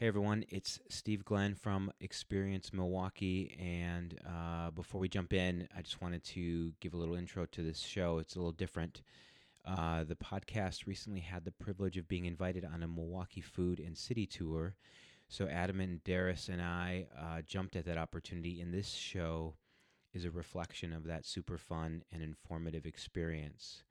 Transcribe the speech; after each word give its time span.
Hey 0.00 0.06
everyone, 0.06 0.46
it's 0.48 0.80
Steve 0.88 1.26
Glenn 1.26 1.54
from 1.54 1.92
Experience 2.00 2.72
Milwaukee. 2.72 3.54
And 3.60 4.18
uh, 4.26 4.70
before 4.70 4.98
we 4.98 5.10
jump 5.10 5.34
in, 5.34 5.68
I 5.76 5.82
just 5.82 6.00
wanted 6.00 6.24
to 6.24 6.72
give 6.80 6.94
a 6.94 6.96
little 6.96 7.16
intro 7.16 7.44
to 7.44 7.62
this 7.62 7.80
show. 7.80 8.16
It's 8.16 8.34
a 8.34 8.38
little 8.38 8.50
different. 8.50 9.02
Uh, 9.62 10.04
the 10.04 10.14
podcast 10.14 10.86
recently 10.86 11.20
had 11.20 11.44
the 11.44 11.52
privilege 11.52 11.98
of 11.98 12.08
being 12.08 12.24
invited 12.24 12.64
on 12.64 12.82
a 12.82 12.88
Milwaukee 12.88 13.42
food 13.42 13.78
and 13.78 13.94
city 13.94 14.24
tour. 14.24 14.74
So 15.28 15.46
Adam 15.48 15.82
and 15.82 16.02
Darius 16.02 16.48
and 16.48 16.62
I 16.62 17.04
uh, 17.14 17.42
jumped 17.42 17.76
at 17.76 17.84
that 17.84 17.98
opportunity, 17.98 18.62
and 18.62 18.72
this 18.72 18.94
show 18.94 19.56
is 20.14 20.24
a 20.24 20.30
reflection 20.30 20.94
of 20.94 21.04
that 21.08 21.26
super 21.26 21.58
fun 21.58 22.04
and 22.10 22.22
informative 22.22 22.86
experience. 22.86 23.82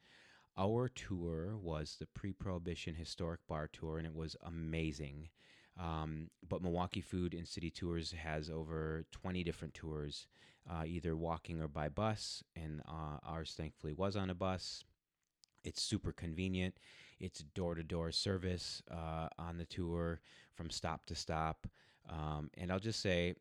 Our 0.57 0.89
tour 0.89 1.55
was 1.55 1.97
the 1.99 2.07
pre 2.07 2.33
Prohibition 2.33 2.95
Historic 2.95 3.41
Bar 3.47 3.69
Tour, 3.71 3.99
and 3.99 4.07
it 4.07 4.15
was 4.15 4.35
amazing. 4.43 5.29
Um, 5.79 6.29
but 6.47 6.61
Milwaukee 6.61 7.01
Food 7.01 7.33
and 7.33 7.47
City 7.47 7.69
Tours 7.69 8.11
has 8.11 8.49
over 8.49 9.05
20 9.11 9.43
different 9.43 9.73
tours, 9.73 10.27
uh, 10.69 10.83
either 10.85 11.15
walking 11.15 11.61
or 11.61 11.67
by 11.67 11.87
bus, 11.87 12.43
and 12.55 12.81
uh, 12.87 13.17
ours 13.25 13.53
thankfully 13.55 13.93
was 13.93 14.15
on 14.15 14.29
a 14.29 14.35
bus. 14.35 14.83
It's 15.63 15.81
super 15.81 16.11
convenient. 16.11 16.75
It's 17.19 17.39
door 17.39 17.75
to 17.75 17.83
door 17.83 18.11
service 18.11 18.81
uh, 18.91 19.27
on 19.37 19.57
the 19.57 19.65
tour 19.65 20.19
from 20.53 20.69
stop 20.69 21.05
to 21.07 21.15
stop. 21.15 21.67
Um, 22.09 22.49
and 22.57 22.71
I'll 22.71 22.79
just 22.79 23.01
say, 23.01 23.35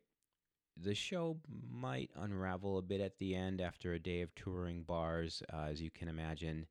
the 0.81 0.95
show 0.95 1.37
might 1.69 2.09
unravel 2.15 2.77
a 2.77 2.81
bit 2.81 3.01
at 3.01 3.17
the 3.17 3.35
end 3.35 3.59
after 3.59 3.93
a 3.93 3.99
day 3.99 4.21
of 4.21 4.33
touring 4.35 4.83
bars, 4.83 5.43
uh, 5.53 5.67
as 5.69 5.81
you 5.81 5.89
can 5.89 6.07
imagine. 6.07 6.67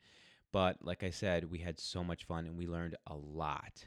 But 0.50 0.78
like 0.82 1.04
I 1.04 1.10
said, 1.10 1.50
we 1.50 1.58
had 1.58 1.78
so 1.78 2.02
much 2.02 2.24
fun 2.24 2.46
and 2.46 2.56
we 2.56 2.66
learned 2.66 2.96
a 3.06 3.14
lot. 3.14 3.86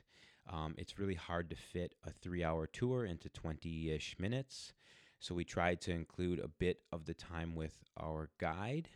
Um, 0.50 0.76
it's 0.78 1.00
really 1.00 1.16
hard 1.16 1.50
to 1.50 1.56
fit 1.56 1.96
a 2.06 2.12
three 2.12 2.44
hour 2.44 2.68
tour 2.68 3.06
into 3.06 3.30
20 3.30 3.92
ish 3.92 4.16
minutes. 4.20 4.74
So 5.20 5.36
we 5.36 5.44
tried 5.44 5.82
to 5.82 5.92
include 5.92 6.40
a 6.40 6.48
bit 6.48 6.80
of 6.92 7.06
the 7.06 7.14
time 7.14 7.56
with 7.56 7.78
our 7.98 8.30
guide. 8.40 8.90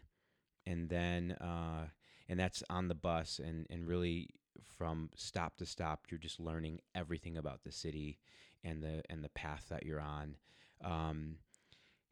And 0.66 0.90
then, 0.90 1.34
uh, 1.34 1.88
and 2.28 2.40
that's 2.40 2.64
on 2.70 2.88
the 2.88 2.96
bus. 2.96 3.40
And, 3.44 3.68
and 3.70 3.88
really, 3.88 4.30
from 4.78 5.12
stop 5.16 5.58
to 5.58 5.66
stop, 5.66 6.08
you're 6.10 6.18
just 6.18 6.40
learning 6.40 6.80
everything 6.96 7.38
about 7.38 7.64
the 7.64 7.72
city 7.72 8.18
and 8.64 8.82
the, 8.82 9.04
and 9.10 9.24
the 9.24 9.30
path 9.30 9.68
that 9.70 9.86
you're 9.86 10.02
on. 10.02 10.38
Um, 10.84 11.38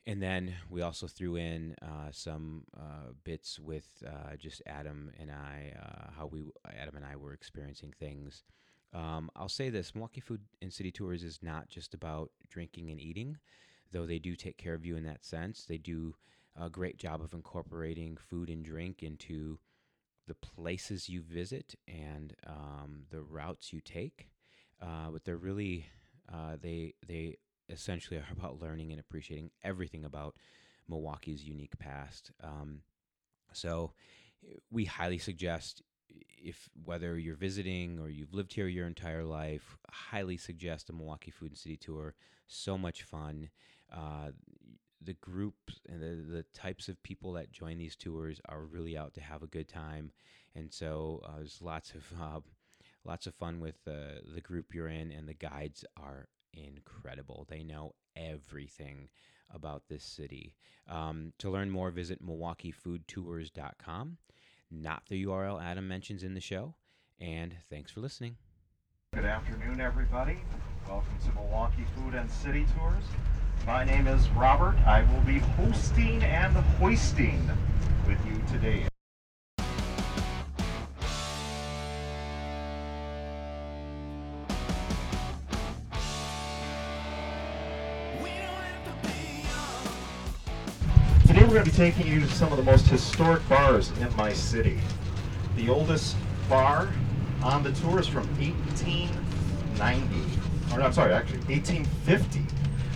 and 0.05 0.21
then 0.21 0.53
we 0.69 0.81
also 0.81 1.07
threw 1.07 1.37
in 1.37 1.75
uh, 1.81 2.11
some 2.11 2.65
uh, 2.77 3.13
bits 3.23 3.57
with 3.57 3.87
uh, 4.05 4.35
just 4.37 4.61
Adam 4.65 5.11
and 5.17 5.31
I, 5.31 5.73
uh, 5.81 6.11
how 6.17 6.27
we 6.27 6.43
Adam 6.77 6.97
and 6.97 7.05
I 7.05 7.15
were 7.15 7.33
experiencing 7.33 7.93
things. 7.97 8.43
Um, 8.93 9.29
I'll 9.35 9.49
say 9.49 9.69
this: 9.69 9.95
Milwaukee 9.95 10.21
Food 10.21 10.41
and 10.61 10.71
City 10.71 10.91
Tours 10.91 11.23
is 11.23 11.39
not 11.41 11.69
just 11.69 11.93
about 11.93 12.31
drinking 12.49 12.89
and 12.89 12.99
eating, 12.99 13.37
though 13.91 14.05
they 14.05 14.19
do 14.19 14.35
take 14.35 14.57
care 14.57 14.73
of 14.73 14.85
you 14.85 14.95
in 14.95 15.03
that 15.05 15.25
sense. 15.25 15.65
They 15.65 15.77
do 15.77 16.15
a 16.59 16.69
great 16.69 16.97
job 16.97 17.21
of 17.21 17.33
incorporating 17.33 18.17
food 18.17 18.49
and 18.49 18.63
drink 18.63 19.01
into 19.01 19.59
the 20.27 20.35
places 20.35 21.09
you 21.09 21.21
visit 21.21 21.75
and 21.87 22.33
um, 22.47 23.03
the 23.09 23.21
routes 23.21 23.73
you 23.73 23.81
take. 23.81 24.29
Uh, 24.81 25.09
but 25.11 25.23
they're 25.23 25.37
really 25.37 25.87
uh, 26.31 26.57
they 26.61 26.93
they 27.07 27.37
essentially 27.69 28.17
are 28.17 28.27
about 28.37 28.61
learning 28.61 28.91
and 28.91 28.99
appreciating 28.99 29.51
everything 29.63 30.05
about 30.05 30.35
Milwaukee's 30.87 31.43
unique 31.43 31.77
past. 31.79 32.31
Um, 32.43 32.81
so 33.53 33.93
we 34.71 34.85
highly 34.85 35.17
suggest 35.17 35.81
if 36.43 36.69
whether 36.83 37.17
you're 37.17 37.35
visiting 37.35 37.99
or 37.99 38.09
you've 38.09 38.33
lived 38.33 38.53
here 38.53 38.67
your 38.67 38.87
entire 38.87 39.23
life, 39.23 39.77
highly 39.89 40.37
suggest 40.37 40.89
a 40.89 40.93
Milwaukee 40.93 41.31
Food 41.31 41.51
and 41.51 41.57
City 41.57 41.77
tour. 41.77 42.15
So 42.47 42.77
much 42.77 43.03
fun. 43.03 43.49
Uh, 43.91 44.31
the 45.01 45.13
groups 45.13 45.79
and 45.87 46.01
the, 46.01 46.31
the 46.31 46.45
types 46.53 46.87
of 46.87 47.01
people 47.03 47.33
that 47.33 47.51
join 47.51 47.77
these 47.77 47.95
tours 47.95 48.39
are 48.47 48.63
really 48.63 48.97
out 48.97 49.13
to 49.13 49.21
have 49.21 49.43
a 49.43 49.47
good 49.47 49.67
time, 49.67 50.11
and 50.55 50.71
so 50.71 51.21
uh, 51.25 51.37
there's 51.37 51.61
lots 51.61 51.93
of 51.93 52.03
uh, 52.21 52.39
lots 53.05 53.27
of 53.27 53.35
fun 53.35 53.59
with 53.59 53.75
uh, 53.87 54.19
the 54.33 54.41
group 54.41 54.73
you're 54.73 54.87
in, 54.87 55.11
and 55.11 55.27
the 55.27 55.33
guides 55.33 55.83
are 55.97 56.27
incredible. 56.53 57.45
They 57.49 57.63
know 57.63 57.95
everything 58.15 59.09
about 59.53 59.83
this 59.89 60.03
city. 60.03 60.55
Um, 60.89 61.33
to 61.39 61.49
learn 61.49 61.69
more, 61.69 61.91
visit 61.91 62.25
MilwaukeeFoodTours.com 62.25 64.17
not 64.73 65.03
the 65.07 65.25
URL 65.25 65.63
Adam 65.63 65.87
mentions 65.87 66.23
in 66.23 66.33
the 66.33 66.41
show. 66.41 66.75
And 67.19 67.55
thanks 67.69 67.91
for 67.91 68.01
listening. 68.01 68.37
Good 69.13 69.25
afternoon, 69.25 69.79
everybody. 69.79 70.39
Welcome 70.87 71.17
to 71.25 71.33
Milwaukee 71.33 71.85
Food 71.95 72.15
and 72.15 72.29
City 72.29 72.65
Tours. 72.77 73.03
My 73.65 73.83
name 73.83 74.07
is 74.07 74.27
Robert. 74.29 74.75
I 74.85 75.03
will 75.03 75.21
be 75.21 75.39
hosting 75.39 76.23
and 76.23 76.53
hoisting 76.53 77.49
with 78.07 78.19
you 78.25 78.41
today. 78.51 78.87
Going 91.63 91.75
to 91.75 91.81
be 91.81 91.91
taking 91.91 92.11
you 92.11 92.19
to 92.19 92.27
some 92.27 92.51
of 92.51 92.57
the 92.57 92.63
most 92.63 92.87
historic 92.87 93.47
bars 93.47 93.91
in 93.99 94.13
my 94.17 94.33
city. 94.33 94.79
The 95.55 95.69
oldest 95.69 96.17
bar 96.49 96.89
on 97.41 97.63
the 97.63 97.71
tour 97.71 98.01
is 98.01 98.07
from 98.07 98.27
1890, 98.37 100.73
or 100.73 100.79
no, 100.79 100.85
I'm 100.85 100.91
sorry, 100.91 101.13
actually 101.13 101.39
1850. 101.45 102.41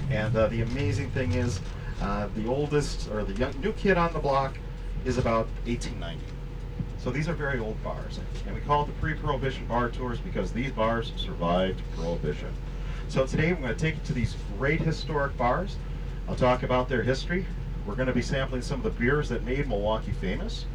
And 0.10 0.36
uh, 0.36 0.48
the 0.48 0.64
amazing 0.64 1.12
thing 1.12 1.32
is, 1.34 1.62
uh, 2.02 2.28
the 2.36 2.46
oldest 2.46 3.10
or 3.10 3.24
the 3.24 3.34
young, 3.36 3.54
new 3.62 3.72
kid 3.72 3.98
on 3.98 4.12
the 4.12 4.20
block 4.20 4.58
is 5.06 5.18
about 5.18 5.48
1890. 5.66 6.22
So 6.98 7.10
these 7.10 7.30
are 7.30 7.34
very 7.34 7.60
old 7.60 7.82
bars, 7.86 8.20
and 8.46 8.54
we 8.54 8.60
call 8.62 8.84
it 8.84 8.88
the 8.88 8.94
pre-prohibition 8.94 9.66
bar 9.68 9.90
tours 9.90 10.20
because 10.20 10.52
these 10.52 10.72
bars 10.72 11.14
survived 11.16 11.82
prohibition. 11.96 12.52
So 13.08 13.26
today 13.26 13.50
I'm 13.50 13.62
going 13.62 13.74
to 13.74 13.80
take 13.80 13.96
you 13.96 14.02
to 14.08 14.14
these 14.14 14.36
great 14.58 14.82
historic 14.82 15.38
bars. 15.38 15.78
I'll 16.28 16.36
talk 16.36 16.64
about 16.64 16.90
their 16.90 17.04
history, 17.04 17.46
we're 17.88 17.96
going 17.96 18.08
to 18.08 18.14
be 18.14 18.22
sampling 18.22 18.62
some 18.62 18.80
of 18.80 18.84
the 18.84 19.00
beers 19.00 19.30
that 19.30 19.44
made 19.44 19.68
Milwaukee 19.68 20.12
famous. 20.12 20.66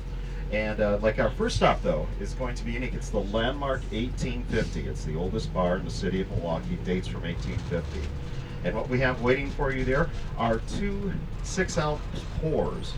And 0.50 0.80
uh, 0.80 0.98
like 1.00 1.18
our 1.18 1.30
first 1.30 1.56
stop, 1.56 1.82
though, 1.82 2.06
is 2.20 2.32
going 2.34 2.54
to 2.56 2.64
be 2.64 2.72
unique. 2.72 2.94
It's 2.94 3.10
the 3.10 3.20
Landmark 3.20 3.82
1850. 3.92 4.80
It's 4.88 5.04
the 5.04 5.14
oldest 5.14 5.52
bar 5.52 5.76
in 5.76 5.84
the 5.84 5.90
city 5.90 6.22
of 6.22 6.30
Milwaukee, 6.30 6.78
dates 6.84 7.08
from 7.08 7.22
1850. 7.22 8.08
And 8.64 8.74
what 8.74 8.88
we 8.88 8.98
have 9.00 9.22
waiting 9.22 9.50
for 9.50 9.72
you 9.72 9.84
there 9.84 10.08
are 10.38 10.58
two 10.78 11.12
six 11.42 11.76
ounce 11.78 12.00
pours. 12.40 12.94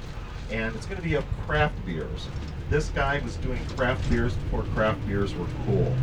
And 0.51 0.75
it's 0.77 0.87
going 0.87 1.01
to 1.01 1.03
be 1.03 1.15
of 1.15 1.25
craft 1.47 1.75
beers. 1.87 2.29
This 2.71 2.89
guy 2.91 3.19
was 3.21 3.37
doing 3.37 3.65
craft 3.77 4.09
beers 4.11 4.35
before 4.35 4.63
craft 4.75 5.07
beers 5.07 5.35
were 5.35 5.47
cool. 5.67 5.95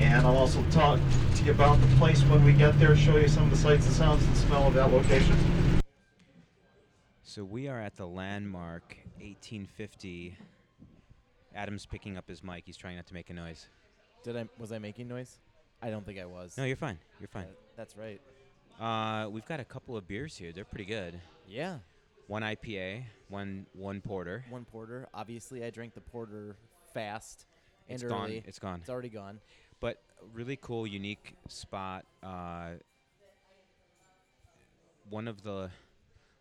And 0.00 0.26
I'll 0.26 0.36
also 0.36 0.62
talk 0.70 0.98
to 1.36 1.44
you 1.44 1.50
about 1.50 1.80
the 1.80 1.86
place 1.96 2.22
when 2.22 2.44
we 2.44 2.52
get 2.52 2.78
there, 2.78 2.96
show 2.96 3.16
you 3.16 3.28
some 3.28 3.44
of 3.44 3.50
the 3.50 3.56
sights 3.56 3.86
and 3.86 3.94
sounds 3.94 4.24
and 4.24 4.36
smell 4.36 4.68
of 4.68 4.74
that 4.74 4.92
location. 4.92 5.36
So 7.30 7.44
we 7.44 7.68
are 7.68 7.80
at 7.80 7.94
the 7.94 8.08
landmark 8.08 8.96
1850. 9.20 10.36
Adam's 11.54 11.86
picking 11.86 12.16
up 12.18 12.28
his 12.28 12.42
mic. 12.42 12.64
He's 12.66 12.76
trying 12.76 12.96
not 12.96 13.06
to 13.06 13.14
make 13.14 13.30
a 13.30 13.32
noise. 13.32 13.68
Did 14.24 14.36
I 14.36 14.48
was 14.58 14.72
I 14.72 14.80
making 14.80 15.06
noise? 15.06 15.38
I 15.80 15.90
don't 15.90 16.04
think 16.04 16.18
I 16.18 16.24
was. 16.24 16.58
No, 16.58 16.64
you're 16.64 16.74
fine. 16.74 16.98
You're 17.20 17.28
fine. 17.28 17.44
Uh, 17.44 17.76
that's 17.76 17.94
right. 17.96 18.20
Uh, 18.80 19.30
we've 19.30 19.46
got 19.46 19.60
a 19.60 19.64
couple 19.64 19.96
of 19.96 20.08
beers 20.08 20.36
here. 20.36 20.50
They're 20.50 20.64
pretty 20.64 20.86
good. 20.86 21.20
Yeah. 21.46 21.76
One 22.26 22.42
IPA, 22.42 23.04
one 23.28 23.64
one 23.74 24.00
porter. 24.00 24.44
One 24.50 24.64
porter. 24.64 25.06
Obviously, 25.14 25.62
I 25.62 25.70
drank 25.70 25.94
the 25.94 26.00
porter 26.00 26.56
fast 26.92 27.46
and 27.88 27.94
It's 27.94 28.02
early. 28.02 28.12
gone. 28.40 28.42
It's 28.44 28.58
gone. 28.58 28.80
It's 28.80 28.90
already 28.90 29.08
gone. 29.08 29.38
But 29.78 30.02
really 30.34 30.58
cool, 30.60 30.84
unique 30.84 31.36
spot. 31.46 32.06
Uh, 32.24 32.70
one 35.08 35.28
of 35.28 35.44
the 35.44 35.70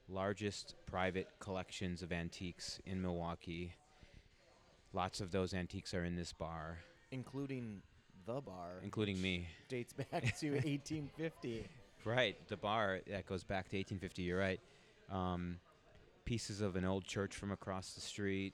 largest 0.09 0.75
private 0.85 1.27
collections 1.39 2.01
of 2.01 2.11
antiques 2.11 2.79
in 2.85 3.01
Milwaukee. 3.01 3.73
Lots 4.93 5.21
of 5.21 5.31
those 5.31 5.53
antiques 5.53 5.93
are 5.93 6.03
in 6.03 6.15
this 6.15 6.33
bar, 6.33 6.79
including 7.11 7.81
the 8.25 8.41
bar, 8.41 8.79
including 8.83 9.21
me. 9.21 9.47
dates 9.67 9.93
back 9.93 10.37
to 10.39 10.51
1850. 10.51 11.67
Right, 12.05 12.35
the 12.47 12.57
bar 12.57 13.01
that 13.07 13.25
goes 13.25 13.43
back 13.43 13.69
to 13.69 13.77
1850. 13.77 14.23
You're 14.23 14.39
right. 14.39 14.59
Um, 15.11 15.57
pieces 16.25 16.61
of 16.61 16.75
an 16.75 16.85
old 16.85 17.03
church 17.05 17.35
from 17.35 17.51
across 17.51 17.93
the 17.93 18.01
street 18.01 18.53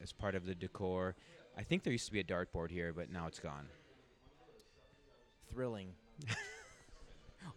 as 0.00 0.12
part 0.12 0.34
of 0.34 0.44
the 0.46 0.54
decor. 0.54 1.14
I 1.56 1.62
think 1.62 1.82
there 1.82 1.92
used 1.92 2.06
to 2.06 2.12
be 2.12 2.20
a 2.20 2.24
dartboard 2.24 2.70
here, 2.70 2.92
but 2.92 3.10
now 3.10 3.26
it's 3.26 3.38
gone. 3.40 3.66
Thrilling. 5.52 5.88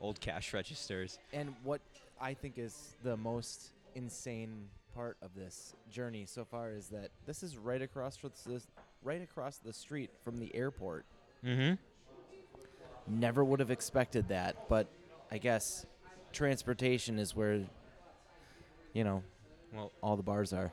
Old 0.02 0.20
cash 0.20 0.54
registers. 0.54 1.18
And 1.32 1.54
what 1.64 1.82
I 2.20 2.34
think 2.34 2.58
is 2.58 2.96
the 3.04 3.18
most 3.18 3.72
insane 3.96 4.68
part 4.94 5.18
of 5.22 5.36
this 5.36 5.76
journey 5.92 6.26
so 6.26 6.46
far 6.46 6.72
is 6.72 6.88
that 6.90 7.10
this 7.26 7.44
is 7.44 7.58
right 7.58 7.82
across 7.82 8.16
from 8.18 8.32
this, 8.48 8.68
right 9.04 9.22
across 9.22 9.58
the 9.58 9.74
street 9.74 10.10
from 10.24 10.38
the 10.38 10.54
airport. 10.56 11.06
Mm-hmm. 11.44 11.76
Never 13.08 13.44
would 13.44 13.60
have 13.60 13.72
expected 13.72 14.30
that, 14.30 14.68
but 14.68 14.88
I 15.32 15.38
guess 15.38 15.86
transportation 16.32 17.20
is 17.20 17.36
where, 17.36 17.62
you 18.94 19.04
know, 19.04 19.22
Well, 19.74 19.92
all 20.02 20.16
the 20.16 20.24
bars 20.24 20.54
are. 20.54 20.72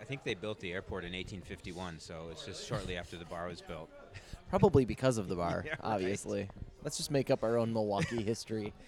I 0.00 0.04
think 0.04 0.22
they 0.24 0.34
built 0.34 0.60
the 0.60 0.72
airport 0.72 1.04
in 1.04 1.12
1851, 1.12 1.98
so 2.00 2.28
it's 2.30 2.44
just 2.44 2.66
shortly 2.66 2.96
after 2.96 3.16
the 3.16 3.24
bar 3.24 3.48
was 3.48 3.60
built. 3.62 3.88
Probably 4.50 4.84
because 4.84 5.16
of 5.18 5.28
the 5.28 5.36
bar, 5.36 5.62
Yeah, 5.66 5.72
right. 5.72 5.80
obviously. 5.82 6.48
Let's 6.82 6.96
just 6.96 7.10
make 7.10 7.30
up 7.30 7.42
our 7.42 7.56
own 7.56 7.72
Milwaukee 7.72 8.22
history. 8.22 8.72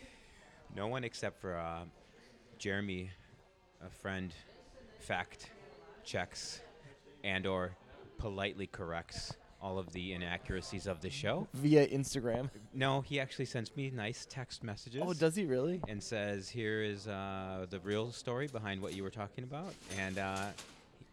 No 0.75 0.87
one 0.89 1.05
except 1.05 1.41
for 1.41 1.57
uh, 1.57 1.85
Jeremy, 2.59 3.11
a 3.85 3.91
friend, 3.91 4.33
fact 5.01 5.51
checks 6.05 6.61
and 7.23 7.47
or 7.47 7.77
politely 8.19 8.67
corrects 8.67 9.35
all 9.63 9.79
of 9.79 9.91
the 9.93 10.13
inaccuracies 10.13 10.87
of 10.87 11.01
the 11.01 11.09
show. 11.09 11.47
Via 11.55 11.87
Instagram. 11.89 12.51
No, 12.75 13.01
he 13.01 13.19
actually 13.21 13.47
sends 13.47 13.75
me 13.77 13.91
nice 13.91 14.27
text 14.29 14.63
messages. 14.63 15.03
Oh, 15.05 15.15
does 15.15 15.35
he 15.37 15.47
really? 15.47 15.81
and 15.89 16.03
says, 16.03 16.49
"Here 16.49 16.83
is 16.83 17.07
uh, 17.09 17.67
the 17.71 17.81
real 17.81 18.13
story 18.13 18.47
behind 18.47 18.83
what 18.83 18.95
you 18.95 19.03
were 19.03 19.11
talking 19.11 19.45
about," 19.45 19.73
and 19.99 20.19
uh, 20.19 20.47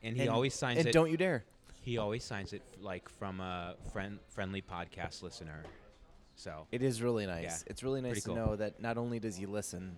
and 0.04 0.16
he 0.16 0.24
And- 0.24 0.30
always 0.32 0.54
signs 0.54 0.80
and 0.80 0.88
it. 0.88 0.92
don't 0.92 1.10
you 1.12 1.18
dare. 1.18 1.44
He 1.84 1.98
always 1.98 2.24
signs 2.24 2.54
it 2.54 2.62
f- 2.74 2.84
like 2.84 3.08
from 3.10 3.40
a 3.40 3.76
friend 3.94 4.20
friendly 4.30 4.62
podcast 4.62 5.22
listener. 5.24 5.64
So 6.42 6.66
It 6.72 6.82
is 6.82 7.04
really 7.04 7.28
nice. 7.28 7.44
Yeah, 7.44 7.58
It's 7.68 7.84
really 7.84 8.02
nice 8.02 8.14
pretty 8.14 8.22
to 8.22 8.34
know 8.34 8.56
that 8.56 8.82
not 8.82 8.98
only 8.98 9.20
does 9.20 9.38
he 9.38 9.46
listen, 9.46 9.98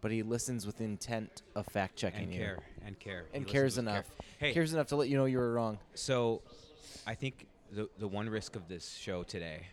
but 0.00 0.10
he 0.10 0.24
listens 0.24 0.66
with 0.66 0.80
intent 0.80 1.42
of 1.54 1.66
fact 1.66 1.94
checking 1.94 2.24
and 2.24 2.32
you. 2.34 2.40
care 2.40 2.58
and 2.84 2.98
care 2.98 3.26
And 3.32 3.44
listens 3.44 3.52
cares 3.52 3.76
with 3.76 3.86
care. 3.86 3.94
enough. 3.94 4.10
Hey, 4.40 4.52
Cares 4.52 4.74
enough 4.74 4.88
to 4.88 4.96
let 4.96 5.08
you 5.08 5.16
know 5.16 5.26
you 5.26 5.38
were 5.38 5.52
wrong. 5.52 5.78
so 5.94 6.42
I 7.06 7.14
think 7.14 7.46
the 7.70 7.88
the 7.98 8.08
one 8.08 8.28
risk 8.28 8.56
of 8.56 8.66
this 8.66 8.92
show 8.94 9.22
today, 9.22 9.66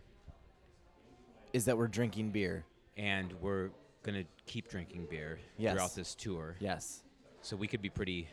Is 1.54 1.66
that 1.66 1.76
we're 1.78 1.88
drinking 1.88 2.30
beer. 2.30 2.66
and 2.96 3.34
we're 3.42 3.72
gonna 4.04 4.26
keep 4.46 4.70
drinking 4.70 5.08
beer 5.10 5.40
Yes. 5.58 5.74
throughout 5.74 5.96
this 5.96 6.14
tour. 6.14 6.56
Yes. 6.60 7.02
So 7.42 7.56
we 7.56 7.68
could 7.68 7.82
be 7.82 7.90
pretty. 7.90 8.28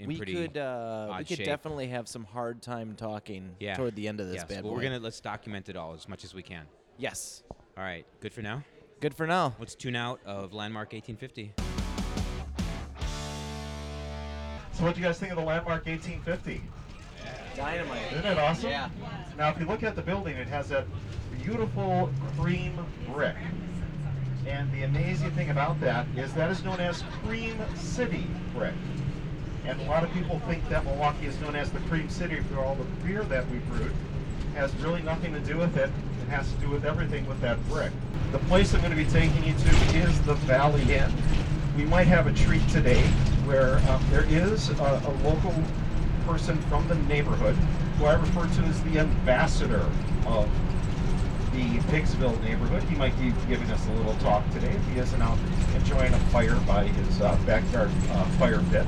In 0.00 0.08
we 0.08 0.16
pretty 0.16 0.32
could 0.32 0.56
uh, 0.56 1.14
we 1.18 1.24
could 1.24 1.36
shape. 1.36 1.46
definitely 1.46 1.88
have 1.88 2.08
some 2.08 2.24
hard 2.24 2.62
time 2.62 2.94
talking 2.96 3.54
Yeah. 3.60 3.76
toward 3.76 3.94
the 3.96 4.08
end 4.08 4.18
of 4.18 4.28
this 4.28 4.36
yes. 4.36 4.44
bad 4.44 4.64
well, 4.64 4.72
boy. 4.72 4.78
we're 4.78 4.82
gonna 4.84 4.98
let's 4.98 5.20
document 5.20 5.68
it 5.68 5.76
all 5.76 5.92
as 5.92 6.08
much 6.08 6.24
as 6.24 6.32
we 6.32 6.42
can. 6.42 6.64
Yes. 6.96 7.42
All 7.76 7.84
right. 7.84 8.06
Good 8.20 8.32
for 8.32 8.40
now. 8.40 8.64
Good 9.00 9.12
for 9.14 9.26
now. 9.26 9.54
Let's 9.58 9.74
tune 9.74 9.96
out 9.96 10.20
of 10.24 10.54
Landmark 10.54 10.94
1850. 10.94 11.52
So 14.72 14.84
what 14.84 14.94
do 14.94 15.00
you 15.02 15.06
guys 15.06 15.18
think 15.18 15.32
of 15.32 15.38
the 15.38 15.44
landmark 15.44 15.84
1850? 15.84 16.62
Dynamite. 17.54 18.12
Isn't 18.12 18.24
it 18.24 18.38
awesome? 18.38 18.70
Yeah. 18.70 18.88
Now, 19.36 19.50
if 19.50 19.60
you 19.60 19.66
look 19.66 19.82
at 19.82 19.94
the 19.96 20.00
building, 20.02 20.36
it 20.36 20.46
has 20.48 20.70
that 20.70 20.86
beautiful 21.42 22.10
cream 22.38 22.78
brick. 23.12 23.36
And 24.46 24.72
the 24.72 24.84
amazing 24.84 25.32
thing 25.32 25.50
about 25.50 25.78
that 25.80 26.06
is 26.16 26.32
that 26.32 26.50
is 26.50 26.64
known 26.64 26.80
as 26.80 27.02
Cream 27.22 27.58
City 27.76 28.26
brick. 28.54 28.72
And 29.70 29.80
a 29.82 29.84
lot 29.84 30.02
of 30.02 30.12
people 30.12 30.40
think 30.48 30.68
that 30.68 30.84
Milwaukee 30.84 31.26
is 31.26 31.40
known 31.40 31.54
as 31.54 31.70
the 31.70 31.78
Cream 31.80 32.08
City 32.08 32.40
for 32.40 32.58
all 32.58 32.74
the 32.74 32.82
beer 33.06 33.22
that 33.22 33.48
we 33.50 33.58
brewed. 33.58 33.92
Has 34.56 34.74
really 34.76 35.00
nothing 35.02 35.32
to 35.32 35.38
do 35.38 35.58
with 35.58 35.76
it. 35.76 35.88
It 36.22 36.28
has 36.28 36.50
to 36.50 36.58
do 36.58 36.70
with 36.70 36.84
everything 36.84 37.24
with 37.28 37.40
that 37.42 37.64
brick. 37.68 37.92
The 38.32 38.40
place 38.40 38.74
I'm 38.74 38.80
going 38.80 38.90
to 38.90 38.96
be 38.96 39.08
taking 39.08 39.44
you 39.44 39.52
to 39.52 39.68
is 39.96 40.20
the 40.22 40.34
Valley 40.34 40.92
Inn. 40.92 41.12
We 41.76 41.84
might 41.84 42.08
have 42.08 42.26
a 42.26 42.32
treat 42.32 42.66
today 42.68 43.00
where 43.46 43.76
um, 43.90 44.04
there 44.10 44.24
is 44.24 44.70
a, 44.70 45.02
a 45.06 45.12
local 45.22 45.54
person 46.26 46.60
from 46.62 46.88
the 46.88 46.96
neighborhood 46.96 47.54
who 47.98 48.06
I 48.06 48.14
refer 48.14 48.48
to 48.48 48.62
as 48.62 48.82
the 48.82 48.98
ambassador 48.98 49.88
of 50.26 50.50
the 51.52 51.78
Pigsville 51.92 52.42
neighborhood. 52.42 52.82
He 52.84 52.96
might 52.96 53.16
be 53.20 53.32
giving 53.46 53.70
us 53.70 53.86
a 53.86 53.92
little 53.92 54.16
talk 54.16 54.42
today 54.50 54.72
if 54.72 54.88
he 54.88 54.98
isn't 54.98 55.22
out 55.22 55.38
enjoying 55.76 56.12
a 56.12 56.18
fire 56.30 56.56
by 56.66 56.86
his 56.88 57.20
uh, 57.20 57.38
backyard 57.46 57.92
uh, 58.10 58.24
fire 58.30 58.62
pit. 58.72 58.86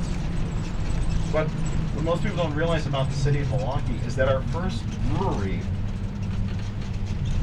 But 1.33 1.49
what 1.49 2.05
most 2.05 2.23
people 2.23 2.37
don't 2.37 2.55
realize 2.55 2.87
about 2.87 3.09
the 3.09 3.17
city 3.17 3.41
of 3.41 3.51
Milwaukee 3.51 3.99
is 4.07 4.15
that 4.17 4.29
our 4.29 4.43
first 4.49 4.85
brewery 5.09 5.61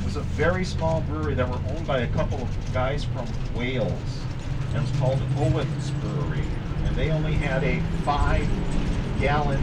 was 0.06 0.16
a 0.16 0.22
very 0.22 0.64
small 0.64 1.02
brewery 1.02 1.34
that 1.34 1.50
were 1.50 1.60
owned 1.70 1.88
by 1.88 2.00
a 2.00 2.08
couple 2.10 2.40
of 2.40 2.74
guys 2.74 3.04
from 3.04 3.26
Wales. 3.56 3.92
And 4.70 4.78
it 4.78 4.82
was 4.82 5.00
called 5.00 5.20
Owen's 5.38 5.90
Brewery. 5.92 6.46
And 6.86 6.96
they 6.96 7.10
only 7.10 7.34
had 7.34 7.64
a 7.64 7.80
five 8.06 8.48
gallon 9.20 9.62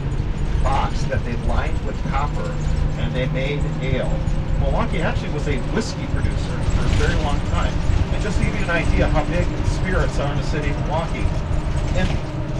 box 0.61 1.03
that 1.05 1.23
they 1.23 1.35
lined 1.47 1.79
with 1.85 1.95
copper 2.09 2.53
and 2.99 3.15
they 3.15 3.27
made 3.27 3.63
ale. 3.81 4.11
Milwaukee 4.59 4.99
actually 4.99 5.31
was 5.31 5.47
a 5.47 5.57
whiskey 5.71 6.05
producer 6.07 6.57
for 6.75 6.83
a 6.83 6.91
very 6.99 7.15
long 7.23 7.39
time. 7.51 7.73
And 8.13 8.21
just 8.21 8.37
to 8.39 8.43
give 8.43 8.55
you 8.55 8.63
an 8.63 8.71
idea 8.71 9.07
how 9.07 9.23
big 9.25 9.47
spirits 9.67 10.19
are 10.19 10.31
in 10.31 10.37
the 10.37 10.43
city 10.43 10.69
of 10.69 10.79
Milwaukee, 10.81 11.23
and 11.95 12.09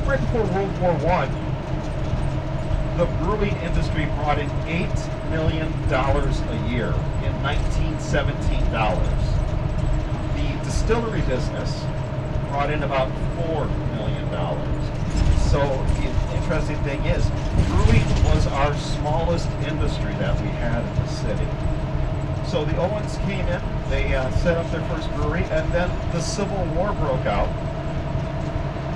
right 0.07 0.19
before 0.19 0.43
World 0.43 0.79
War 0.79 0.93
One, 1.03 1.46
the 2.97 3.05
brewing 3.21 3.55
industry 3.57 4.05
brought 4.17 4.39
in 4.39 4.49
eight 4.65 4.89
million 5.29 5.71
dollars 5.87 6.41
a 6.41 6.67
year 6.67 6.89
in 7.21 7.31
1917 7.43 8.71
dollars. 8.71 9.23
The 10.33 10.65
distillery 10.65 11.21
business 11.21 11.85
brought 12.49 12.71
in 12.71 12.81
about 12.81 13.11
four 13.37 13.67
million 13.93 14.31
dollars. 14.31 14.83
So 15.51 15.59
the 16.01 16.35
interesting 16.37 16.77
thing 16.83 17.05
is, 17.05 17.29
brewing 17.69 18.07
was 18.33 18.47
our 18.47 18.75
smallest 18.75 19.47
industry 19.69 20.13
that 20.15 20.33
we 20.41 20.47
had 20.47 20.83
in 20.83 20.95
the 20.95 21.07
city. 21.07 21.47
So 22.49 22.65
the 22.65 22.77
Owens 22.77 23.17
came 23.29 23.45
in, 23.45 23.61
they 23.89 24.15
uh, 24.15 24.31
set 24.37 24.57
up 24.57 24.71
their 24.71 24.83
first 24.89 25.07
brewery, 25.13 25.43
and 25.51 25.71
then 25.71 25.89
the 26.13 26.21
Civil 26.21 26.65
War 26.73 26.93
broke 26.93 27.27
out. 27.27 27.49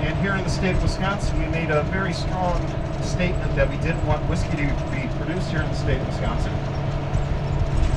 And 0.01 0.17
here 0.25 0.33
in 0.33 0.43
the 0.43 0.49
state 0.49 0.75
of 0.75 0.81
Wisconsin, 0.81 1.39
we 1.39 1.47
made 1.49 1.69
a 1.69 1.83
very 1.83 2.13
strong 2.13 2.59
statement 3.03 3.55
that 3.55 3.69
we 3.69 3.77
didn't 3.77 4.05
want 4.05 4.27
whiskey 4.29 4.57
to 4.57 4.67
be 4.91 5.07
produced 5.17 5.49
here 5.49 5.61
in 5.61 5.69
the 5.69 5.75
state 5.75 5.99
of 5.99 6.07
Wisconsin. 6.07 6.53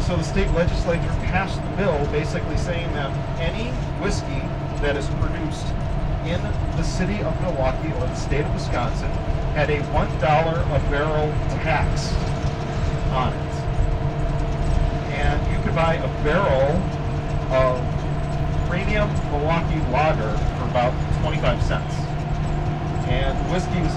So 0.06 0.16
the 0.16 0.22
state 0.22 0.50
legislature 0.52 1.08
passed 1.24 1.56
the 1.62 1.76
bill 1.76 2.04
basically 2.12 2.56
saying 2.58 2.92
that 2.92 3.10
any 3.40 3.70
whiskey 4.02 4.42
that 4.84 4.96
is 4.96 5.08
produced 5.20 5.66
in 6.26 6.40
the 6.76 6.82
city 6.82 7.22
of 7.22 7.38
Milwaukee 7.40 7.92
or 7.94 8.06
the 8.06 8.14
state 8.14 8.44
of 8.44 8.52
Wisconsin 8.54 9.10
had 9.56 9.70
a 9.70 9.80
$1 9.80 10.16
a 10.16 10.90
barrel 10.90 11.30
tax 11.62 12.12
on 13.12 13.32
it. 13.32 13.54
And 15.14 15.40
you 15.52 15.62
could 15.62 15.74
buy 15.74 15.94
a 15.94 16.08
barrel 16.24 16.76
of 17.54 17.80
premium 18.68 19.08
Milwaukee 19.30 19.80
lager 19.92 20.37
for 20.58 20.64
about 20.68 20.92
25 21.23 21.62
cents. 21.62 21.94
And 23.08 23.38
the 23.38 23.52
whiskey 23.52 23.80
was, 23.80 23.94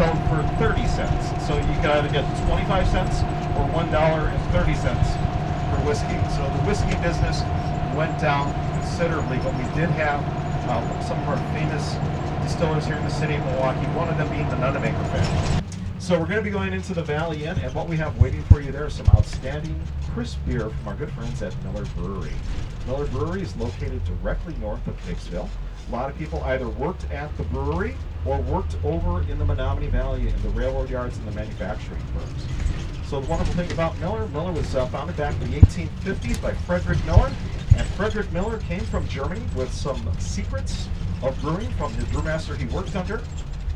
it 0.00 0.28
for 0.28 0.42
30 0.58 0.86
cents. 0.88 1.46
So 1.46 1.56
you 1.56 1.62
could 1.78 1.86
either 1.86 2.08
get 2.08 2.24
25 2.46 2.88
cents 2.88 3.20
or 3.54 3.62
$1.30 3.70 4.50
for 5.70 5.86
whiskey. 5.86 6.18
So 6.34 6.42
the 6.42 6.62
whiskey 6.66 6.96
business 6.98 7.42
went 7.94 8.18
down 8.20 8.52
considerably, 8.80 9.38
but 9.38 9.54
we 9.54 9.64
did 9.78 9.88
have 9.90 10.20
uh, 10.68 11.00
some 11.00 11.18
of 11.22 11.28
our 11.28 11.36
famous 11.54 11.94
distillers 12.42 12.86
here 12.86 12.96
in 12.96 13.04
the 13.04 13.10
city 13.10 13.34
of 13.34 13.44
Milwaukee, 13.46 13.86
one 13.94 14.08
of 14.08 14.18
them 14.18 14.28
being 14.30 14.48
the 14.48 14.56
Nunnemacher 14.56 15.10
family. 15.12 15.64
So 16.00 16.18
we're 16.18 16.26
going 16.26 16.38
to 16.38 16.42
be 16.42 16.50
going 16.50 16.72
into 16.72 16.92
the 16.92 17.02
Valley 17.02 17.44
Inn, 17.44 17.58
and 17.60 17.72
what 17.72 17.88
we 17.88 17.96
have 17.96 18.18
waiting 18.18 18.42
for 18.44 18.60
you 18.60 18.72
there 18.72 18.86
is 18.86 18.94
some 18.94 19.06
outstanding 19.08 19.80
crisp 20.12 20.38
beer 20.46 20.70
from 20.70 20.88
our 20.88 20.94
good 20.96 21.12
friends 21.12 21.40
at 21.40 21.54
Miller 21.62 21.86
Brewery. 21.96 22.32
Miller 22.86 23.06
Brewery 23.06 23.42
is 23.42 23.54
located 23.56 24.04
directly 24.04 24.54
north 24.60 24.86
of 24.88 24.96
Pigsville. 25.06 25.48
A 25.88 25.92
lot 25.92 26.10
of 26.10 26.18
people 26.18 26.42
either 26.44 26.68
worked 26.68 27.08
at 27.10 27.34
the 27.36 27.44
brewery 27.44 27.94
or 28.24 28.40
worked 28.42 28.76
over 28.84 29.22
in 29.30 29.38
the 29.38 29.44
Menominee 29.44 29.88
Valley 29.88 30.28
in 30.28 30.42
the 30.42 30.48
railroad 30.50 30.90
yards 30.90 31.18
and 31.18 31.26
the 31.28 31.32
manufacturing 31.32 32.00
firms. 32.14 32.46
So 33.06 33.20
the 33.20 33.28
wonderful 33.28 33.54
thing 33.54 33.70
about 33.70 33.98
Miller, 34.00 34.26
Miller 34.28 34.52
was 34.52 34.74
uh, 34.74 34.86
founded 34.86 35.16
back 35.16 35.34
in 35.42 35.50
the 35.50 35.60
1850s 35.60 36.40
by 36.40 36.52
Frederick 36.52 37.04
Miller, 37.04 37.30
and 37.76 37.86
Frederick 37.88 38.32
Miller 38.32 38.58
came 38.58 38.80
from 38.80 39.06
Germany 39.08 39.42
with 39.54 39.72
some 39.72 40.10
secrets 40.18 40.88
of 41.22 41.38
brewing 41.40 41.70
from 41.72 41.94
the 41.96 42.02
brewmaster 42.04 42.56
he 42.56 42.66
worked 42.66 42.96
under, 42.96 43.22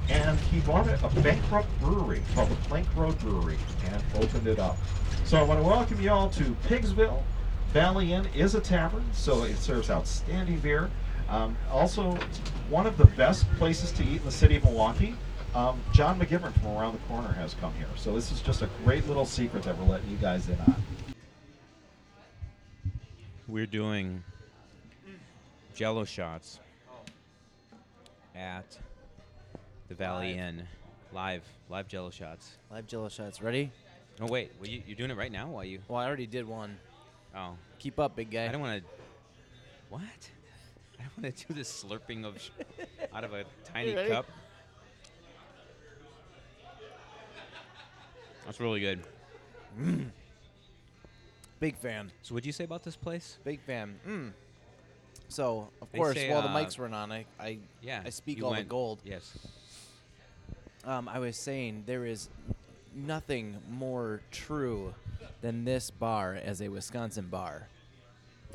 and 0.09 0.39
he 0.41 0.61
bought 0.61 0.89
a, 0.89 1.21
bankrupt 1.21 1.69
brewery 1.81 2.23
called 2.35 2.49
the 2.49 2.57
Plank 2.69 2.87
Road 2.97 3.19
Brewery 3.19 3.59
and 3.91 4.03
opened 4.17 4.47
it 4.47 4.59
up. 4.59 4.79
So 5.25 5.37
I 5.37 5.43
want 5.43 5.61
to 5.61 5.67
welcome 5.67 6.01
you 6.01 6.11
all 6.11 6.31
to 6.31 6.57
Pigsville. 6.67 7.23
Valley 7.73 8.15
Inn 8.15 8.27
is 8.35 8.55
a 8.55 8.61
tavern, 8.61 9.05
so 9.13 9.45
it 9.45 9.59
serves 9.59 9.91
outstanding 9.91 10.59
beer. 10.61 10.91
Um, 11.29 11.57
also, 11.71 12.13
one 12.71 12.87
of 12.87 12.97
the 12.97 13.07
best 13.07 13.51
places 13.57 13.93
to 13.93 14.03
eat 14.03 14.19
in 14.19 14.25
the 14.25 14.31
city 14.31 14.57
of 14.57 14.65
Milwaukee. 14.65 15.15
Um, 15.55 15.81
John 15.93 16.19
McGivern 16.21 16.53
from 16.55 16.69
around 16.77 16.93
the 16.95 17.07
corner 17.09 17.33
has 17.33 17.55
come 17.55 17.73
here, 17.75 17.89
so 17.97 18.15
this 18.15 18.31
is 18.31 18.41
just 18.41 18.63
a 18.63 18.69
great 18.85 19.07
little 19.09 19.25
secret 19.25 19.63
that 19.65 19.77
we're 19.79 19.87
letting 19.87 20.11
you 20.11 20.17
guys 20.19 20.49
in 20.49 20.59
on. 20.61 20.77
We're 23.47 23.67
doing 23.67 24.23
Jello 25.75 26.05
shots 26.05 26.61
at 28.35 28.79
the 29.89 29.95
Valley 29.95 30.35
Live. 30.35 30.39
Inn, 30.39 30.63
live, 31.13 31.43
live 31.71 31.89
Jello 31.89 32.11
shots. 32.11 32.59
Live 32.71 32.87
Jello 32.87 33.09
shots. 33.09 33.41
Ready? 33.41 33.73
Oh 34.21 34.27
wait, 34.27 34.53
well, 34.61 34.69
you, 34.69 34.83
you're 34.87 34.97
doing 34.97 35.11
it 35.11 35.17
right 35.17 35.33
now? 35.33 35.49
While 35.49 35.65
you? 35.65 35.81
Well, 35.89 35.99
I 35.99 36.07
already 36.07 36.27
did 36.27 36.47
one. 36.47 36.77
Oh, 37.35 37.55
Keep 37.79 37.99
up, 37.99 38.17
big 38.17 38.31
guy. 38.31 38.47
I 38.47 38.49
don't 38.49 38.61
want 38.61 38.83
to. 38.83 38.89
What? 39.89 40.03
I 41.01 41.05
want 41.21 41.37
to 41.37 41.47
do 41.47 41.55
this 41.55 41.85
slurping 41.85 42.25
of 42.25 42.41
sh- 42.41 42.51
out 43.15 43.25
of 43.25 43.33
a 43.33 43.45
tiny 43.73 43.95
ready? 43.95 44.11
cup. 44.11 44.27
That's 48.45 48.61
really 48.61 48.81
good. 48.81 49.01
Big 51.61 51.77
fan. 51.77 52.11
So, 52.23 52.35
what'd 52.35 52.47
you 52.47 52.53
say 52.53 52.65
about 52.65 52.83
this 52.83 52.97
place? 52.97 53.39
Big 53.45 53.61
fan. 53.61 53.99
Mm. 54.09 54.33
So, 55.29 55.69
of 55.83 55.91
They 55.93 55.99
course, 55.99 56.17
say, 56.17 56.31
while 56.31 56.43
the 56.43 56.49
uh, 56.49 56.55
mics 56.57 56.79
were 56.79 56.87
on, 56.89 57.13
I, 57.13 57.27
I, 57.39 57.59
Yeah, 57.83 58.01
I 58.05 58.11
speak 58.11 58.39
you 58.39 58.47
all 58.47 58.55
the 58.55 58.63
gold. 58.63 59.01
Yes. 59.05 59.37
Um, 60.85 61.09
I 61.09 61.19
was 61.19 61.37
saying 61.37 61.85
there 61.87 62.07
is 62.07 62.29
nothing 62.95 63.57
more 63.71 64.23
true 64.31 64.95
than 65.43 65.65
this 65.65 65.91
bar 65.91 66.35
as 66.43 66.63
a 66.63 66.69
Wisconsin 66.69 67.27
bar. 67.27 67.69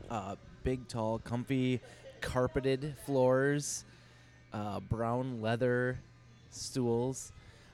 Uh, 0.10 0.36
big, 0.64 0.88
tall, 0.88 1.20
comfy, 1.20 1.80
carpeted 2.24 2.96
floors, 3.06 3.84
uh, 4.53 4.80
brown 4.80 5.42
leather 5.42 6.00
stools. 6.50 7.32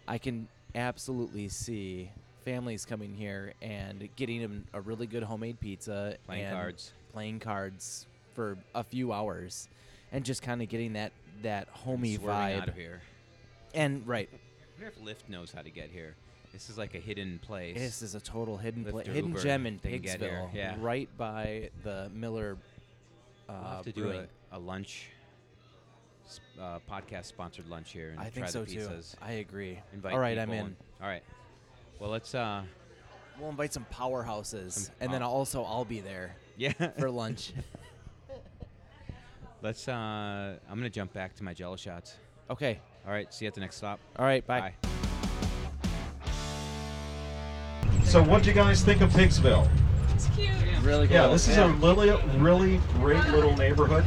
I 0.07 0.17
can 0.17 0.47
absolutely 0.75 1.47
see 1.49 2.11
families 2.43 2.85
coming 2.85 3.13
here 3.13 3.53
and 3.61 4.09
getting 4.15 4.41
them 4.41 4.65
a 4.73 4.81
really 4.81 5.07
good 5.07 5.23
homemade 5.23 5.59
pizza 5.59 6.17
Playing 6.25 6.45
and 6.45 6.55
cards. 6.55 6.93
playing 7.13 7.39
cards 7.39 8.07
for 8.33 8.57
a 8.73 8.83
few 8.83 9.13
hours, 9.13 9.67
and 10.11 10.25
just 10.25 10.41
kind 10.41 10.61
of 10.61 10.69
getting 10.69 10.93
that 10.93 11.11
that 11.43 11.67
homey 11.69 12.17
vibe. 12.17 12.61
out 12.61 12.67
of 12.69 12.75
here. 12.75 13.01
And 13.73 14.05
right, 14.07 14.29
I 14.33 14.81
wonder 14.83 14.93
if 14.97 15.03
Lyft 15.05 15.29
knows 15.29 15.51
how 15.51 15.61
to 15.61 15.69
get 15.69 15.89
here. 15.91 16.15
This 16.51 16.69
is 16.71 16.77
like 16.77 16.95
a 16.95 16.99
hidden 16.99 17.39
place. 17.43 17.77
This 17.77 18.01
is 18.01 18.15
a 18.15 18.19
total 18.19 18.57
hidden 18.57 18.83
Lyft 18.83 18.91
pla- 18.91 19.01
or 19.01 19.11
hidden 19.11 19.29
Uber, 19.29 19.41
gem 19.41 19.65
in 19.67 19.79
they 19.83 19.91
can 19.93 20.01
get 20.01 20.19
here, 20.19 20.29
Pigsville, 20.51 20.55
yeah. 20.55 20.75
right 20.79 21.07
by 21.17 21.69
the 21.83 22.09
Miller. 22.13 22.57
Uh, 23.47 23.53
We'll 23.61 23.71
have 23.71 23.83
to 23.85 23.91
do 23.91 24.09
a, 24.11 24.27
a 24.51 24.59
lunch, 24.59 25.07
uh, 26.61 26.79
podcast 26.89 27.25
sponsored 27.25 27.67
lunch 27.69 27.91
here 27.91 28.09
and 28.11 28.19
I 28.19 28.23
try 28.23 28.31
think 28.31 28.47
so 28.49 28.63
the 28.63 28.73
too. 28.75 28.79
pizzas. 28.81 29.15
I 29.21 29.33
agree. 29.33 29.79
Invite 29.93 30.13
All 30.13 30.19
right, 30.19 30.37
I'm 30.37 30.47
people 30.49 30.59
in. 30.59 30.65
and- 30.67 30.75
all 31.01 31.07
right. 31.07 31.23
Well, 31.99 32.09
let's. 32.09 32.33
uh 32.35 32.63
We'll 33.39 33.49
invite 33.49 33.71
some 33.71 33.85
powerhouses, 33.93 34.71
Some 34.73 34.95
and 34.99 35.13
then 35.13 35.21
pow- 35.21 35.29
also 35.29 35.63
I'll 35.63 35.85
be 35.85 36.01
there 36.01 36.35
Yeah. 36.57 36.73
for 36.99 37.09
lunch. 37.09 37.53
let's. 39.61 39.87
uh 39.87 40.57
I'm 40.69 40.75
gonna 40.77 40.89
jump 40.89 41.13
back 41.13 41.35
to 41.35 41.43
my 41.43 41.53
Jello 41.53 41.75
shots. 41.77 42.15
okay. 42.49 42.79
All 43.05 43.13
right. 43.13 43.33
See 43.33 43.45
you 43.45 43.47
at 43.47 43.53
the 43.55 43.61
next 43.61 43.77
stop. 43.77 43.99
All 44.17 44.25
right. 44.25 44.45
Bye. 44.45 44.73
So, 48.03 48.23
what 48.23 48.41
do 48.43 48.49
you 48.49 48.55
guys 48.55 48.81
think 48.83 49.01
of 49.01 49.11
Pigsville? 49.11 49.69
It's 50.13 50.25
cute. 50.35 50.49
Really 50.81 51.07
cool. 51.07 51.15
Yeah, 51.15 51.27
this 51.27 51.47
is 51.47 51.57
a 51.57 51.69
really, 51.69 52.09
really 52.37 52.77
great 52.95 53.23
little 53.27 53.55
neighborhood. 53.55 54.03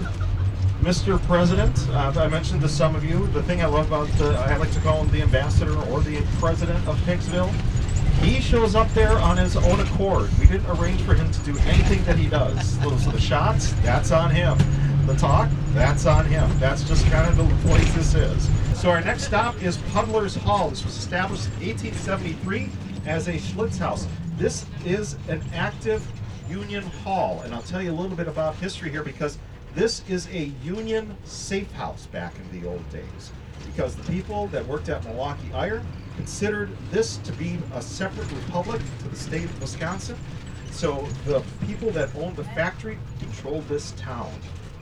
Mr. 0.83 1.23
President, 1.27 1.89
uh, 1.91 2.13
I 2.17 2.27
mentioned 2.27 2.61
to 2.63 2.69
some 2.69 2.97
of 2.97 3.05
you 3.05 3.29
the 3.29 3.43
thing 3.45 3.63
I 3.63 3.67
love 3.67 3.87
about 3.87 4.09
the, 4.19 4.31
I 4.31 4.57
like 4.57 4.73
to 4.73 4.81
call 4.81 5.05
him 5.05 5.13
the 5.13 5.23
ambassador 5.23 5.79
or 5.85 6.01
the 6.01 6.21
president 6.41 6.85
of 6.89 6.99
Pigsville. 7.03 7.53
He 8.21 8.41
shows 8.41 8.75
up 8.75 8.89
there 8.89 9.17
on 9.17 9.37
his 9.37 9.57
own 9.57 9.79
accord. 9.79 10.29
We 10.41 10.47
didn't 10.47 10.67
arrange 10.67 11.01
for 11.03 11.15
him 11.15 11.31
to 11.31 11.41
do 11.43 11.57
anything 11.69 12.03
that 12.03 12.17
he 12.17 12.29
does. 12.29 12.81
So 12.81 12.91
the 12.91 13.21
shots, 13.21 13.73
that's 13.83 14.11
on 14.11 14.33
him. 14.33 14.59
The 15.07 15.15
talk, 15.15 15.49
that's 15.73 16.05
on 16.05 16.27
him. 16.27 16.51
That's 16.59 16.83
just 16.83 17.07
kind 17.07 17.29
of 17.29 17.37
the 17.37 17.69
place 17.69 17.95
this 17.95 18.17
is. 18.17 18.51
So 18.75 18.91
our 18.91 19.01
next 19.03 19.23
stop 19.23 19.63
is 19.63 19.77
Puddler's 19.93 20.35
Hall. 20.35 20.71
This 20.71 20.85
was 20.85 20.97
established 20.97 21.47
in 21.61 21.69
1873 21.69 22.69
as 23.07 23.29
a 23.29 23.35
Schlitz 23.35 23.79
house. 23.79 24.09
This 24.37 24.67
is 24.85 25.15
an 25.29 25.43
active 25.55 26.05
Union 26.51 26.83
Hall, 26.83 27.41
and 27.45 27.55
I'll 27.55 27.63
tell 27.63 27.81
you 27.81 27.93
a 27.93 27.95
little 27.95 28.17
bit 28.17 28.27
about 28.27 28.57
history 28.57 28.91
here 28.91 29.05
because 29.05 29.39
this 29.75 30.03
is 30.09 30.29
a 30.29 30.53
Union 30.63 31.17
safe 31.25 31.71
house 31.73 32.07
back 32.07 32.35
in 32.37 32.61
the 32.61 32.69
old 32.69 32.89
days. 32.91 33.33
Because 33.67 33.97
the 33.97 34.13
people 34.13 34.49
that 34.49 34.67
worked 34.67 34.89
at 34.89 35.05
Milwaukee 35.05 35.53
Iron 35.55 35.87
considered 36.17 36.71
this 36.91 37.17
to 37.19 37.33
be 37.33 37.59
a 37.75 37.81
separate 37.81 38.31
republic 38.33 38.83
to 38.99 39.09
the 39.09 39.17
state 39.17 39.45
of 39.45 39.61
Wisconsin. 39.61 40.17
So 40.71 41.07
the 41.25 41.43
people 41.67 41.91
that 41.93 42.15
owned 42.17 42.37
the 42.37 42.45
factory 42.45 42.99
controlled 43.19 43.67
this 43.69 43.93
town. 43.93 44.33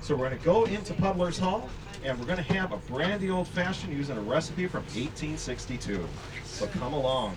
So 0.02 0.16
we're 0.16 0.28
going 0.28 0.38
to 0.38 0.44
go 0.44 0.64
into 0.64 0.94
Puddler's 0.94 1.38
Hall 1.38 1.68
and 2.04 2.18
we're 2.18 2.26
going 2.26 2.38
to 2.38 2.54
have 2.54 2.72
a 2.72 2.78
brandy 2.78 3.30
old 3.30 3.46
fashioned 3.48 3.92
using 3.92 4.16
a 4.16 4.20
recipe 4.20 4.66
from 4.66 4.82
1862. 4.82 6.04
So 6.44 6.66
come 6.66 6.94
along. 6.94 7.36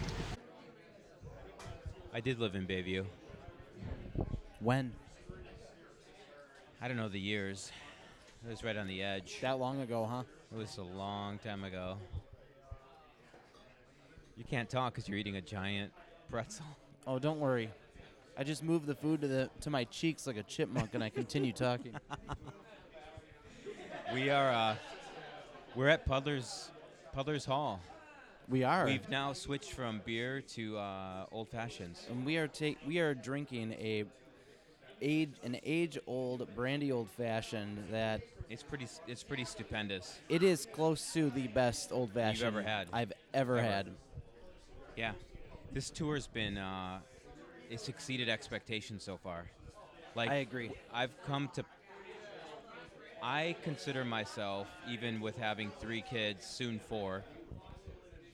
I 2.14 2.20
did 2.20 2.40
live 2.40 2.56
in 2.56 2.66
Bayview. 2.66 3.06
When? 4.60 4.94
I 6.84 6.90
don't 6.90 6.98
know 6.98 7.08
the 7.08 7.18
years. 7.18 7.72
It 8.46 8.50
was 8.50 8.62
right 8.62 8.76
on 8.76 8.88
the 8.88 9.02
edge. 9.02 9.40
That 9.40 9.58
long 9.58 9.80
ago, 9.80 10.06
huh? 10.06 10.24
It 10.52 10.58
was 10.58 10.76
a 10.76 10.82
long 10.82 11.38
time 11.38 11.64
ago. 11.64 11.96
You 14.36 14.44
can't 14.44 14.70
talk 14.70 14.94
because 14.94 15.08
you're 15.08 15.18
eating 15.18 15.38
a 15.38 15.42
giant 15.42 15.94
pretzel. 16.30 16.66
Oh, 17.06 17.20
don't 17.20 17.42
worry. 17.42 17.70
I 18.38 18.46
just 18.46 18.64
moved 18.64 18.86
the 18.86 18.96
food 18.96 19.20
to 19.22 19.28
the 19.28 19.50
to 19.60 19.70
my 19.70 19.84
cheeks 19.84 20.26
like 20.26 20.38
a 20.38 20.44
chipmunk, 20.44 20.94
and 20.94 21.04
I 21.04 21.10
continue 21.10 21.54
talking. 21.54 21.94
We 24.14 24.30
are. 24.30 24.52
Uh, 24.52 24.76
we're 25.76 25.90
at 25.90 26.06
Puddler's 26.06 26.70
Puddler's 27.14 27.46
Hall. 27.46 27.82
We 28.48 28.64
are. 28.64 28.86
We've 28.86 29.08
now 29.10 29.34
switched 29.34 29.72
from 29.72 30.02
beer 30.06 30.42
to 30.56 30.78
uh, 30.78 31.26
old 31.32 31.50
fashions. 31.50 32.06
and 32.10 32.26
we 32.26 32.38
are 32.38 32.48
take 32.48 32.78
we 32.86 33.00
are 33.00 33.14
drinking 33.14 33.74
a 33.74 34.06
age 35.04 35.32
an 35.44 35.58
age 35.64 35.98
old 36.08 36.48
brandy 36.56 36.92
old 36.92 37.10
fashioned 37.12 37.78
that 37.92 38.22
It's 38.50 38.64
pretty. 38.64 38.88
It's 39.08 39.24
pretty 39.24 39.46
stupendous. 39.46 40.18
it 40.30 40.42
is 40.44 40.66
close 40.72 41.14
to 41.14 41.30
the 41.30 41.48
best 41.48 41.92
old 41.92 42.14
fashioned 42.14 42.38
you've 42.40 42.48
ever 42.48 42.62
had. 42.64 42.88
I've 42.94 43.14
ever, 43.34 43.58
Ever. 43.58 43.68
had. 43.68 43.90
Yeah, 44.96 45.12
this 45.72 45.90
tour's 45.90 46.28
been. 46.28 46.58
Uh, 46.58 47.00
it's 47.70 47.90
exceeded 47.90 48.30
expectations 48.30 49.04
so 49.04 49.18
far. 49.18 49.46
Like 50.16 50.30
I 50.30 50.36
agree. 50.36 50.72
I've 50.94 51.14
come 51.26 51.50
to. 51.56 51.66
I 53.22 53.56
consider 53.64 54.04
myself, 54.06 54.68
even 54.90 55.22
with 55.22 55.38
having 55.38 55.72
three 55.80 56.02
kids, 56.02 56.46
soon 56.46 56.80
four, 56.80 57.24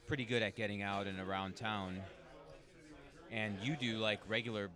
pretty 0.08 0.26
good 0.26 0.42
at 0.42 0.56
getting 0.56 0.82
out 0.82 1.06
and 1.08 1.20
around 1.20 1.56
town. 1.56 2.00
And 3.32 3.58
you 3.62 3.76
do 3.76 3.98
like 4.00 4.20
regular 4.28 4.70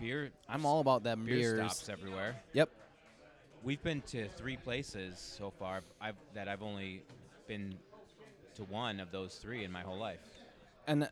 beer. 0.00 0.30
I'm 0.48 0.64
all 0.66 0.80
about 0.80 1.02
them 1.02 1.24
beer 1.24 1.36
beers. 1.36 1.72
stops 1.72 1.88
everywhere. 1.88 2.36
Yep. 2.52 2.70
We've 3.62 3.82
been 3.82 4.00
to 4.02 4.28
three 4.28 4.56
places 4.56 5.18
so 5.18 5.50
far. 5.50 5.82
I've, 6.00 6.14
that 6.34 6.48
I've 6.48 6.62
only 6.62 7.02
been 7.46 7.74
to 8.54 8.64
one 8.64 9.00
of 9.00 9.10
those 9.12 9.36
three 9.36 9.64
in 9.64 9.70
my 9.72 9.82
whole 9.82 9.98
life. 9.98 10.20
And 10.86 11.08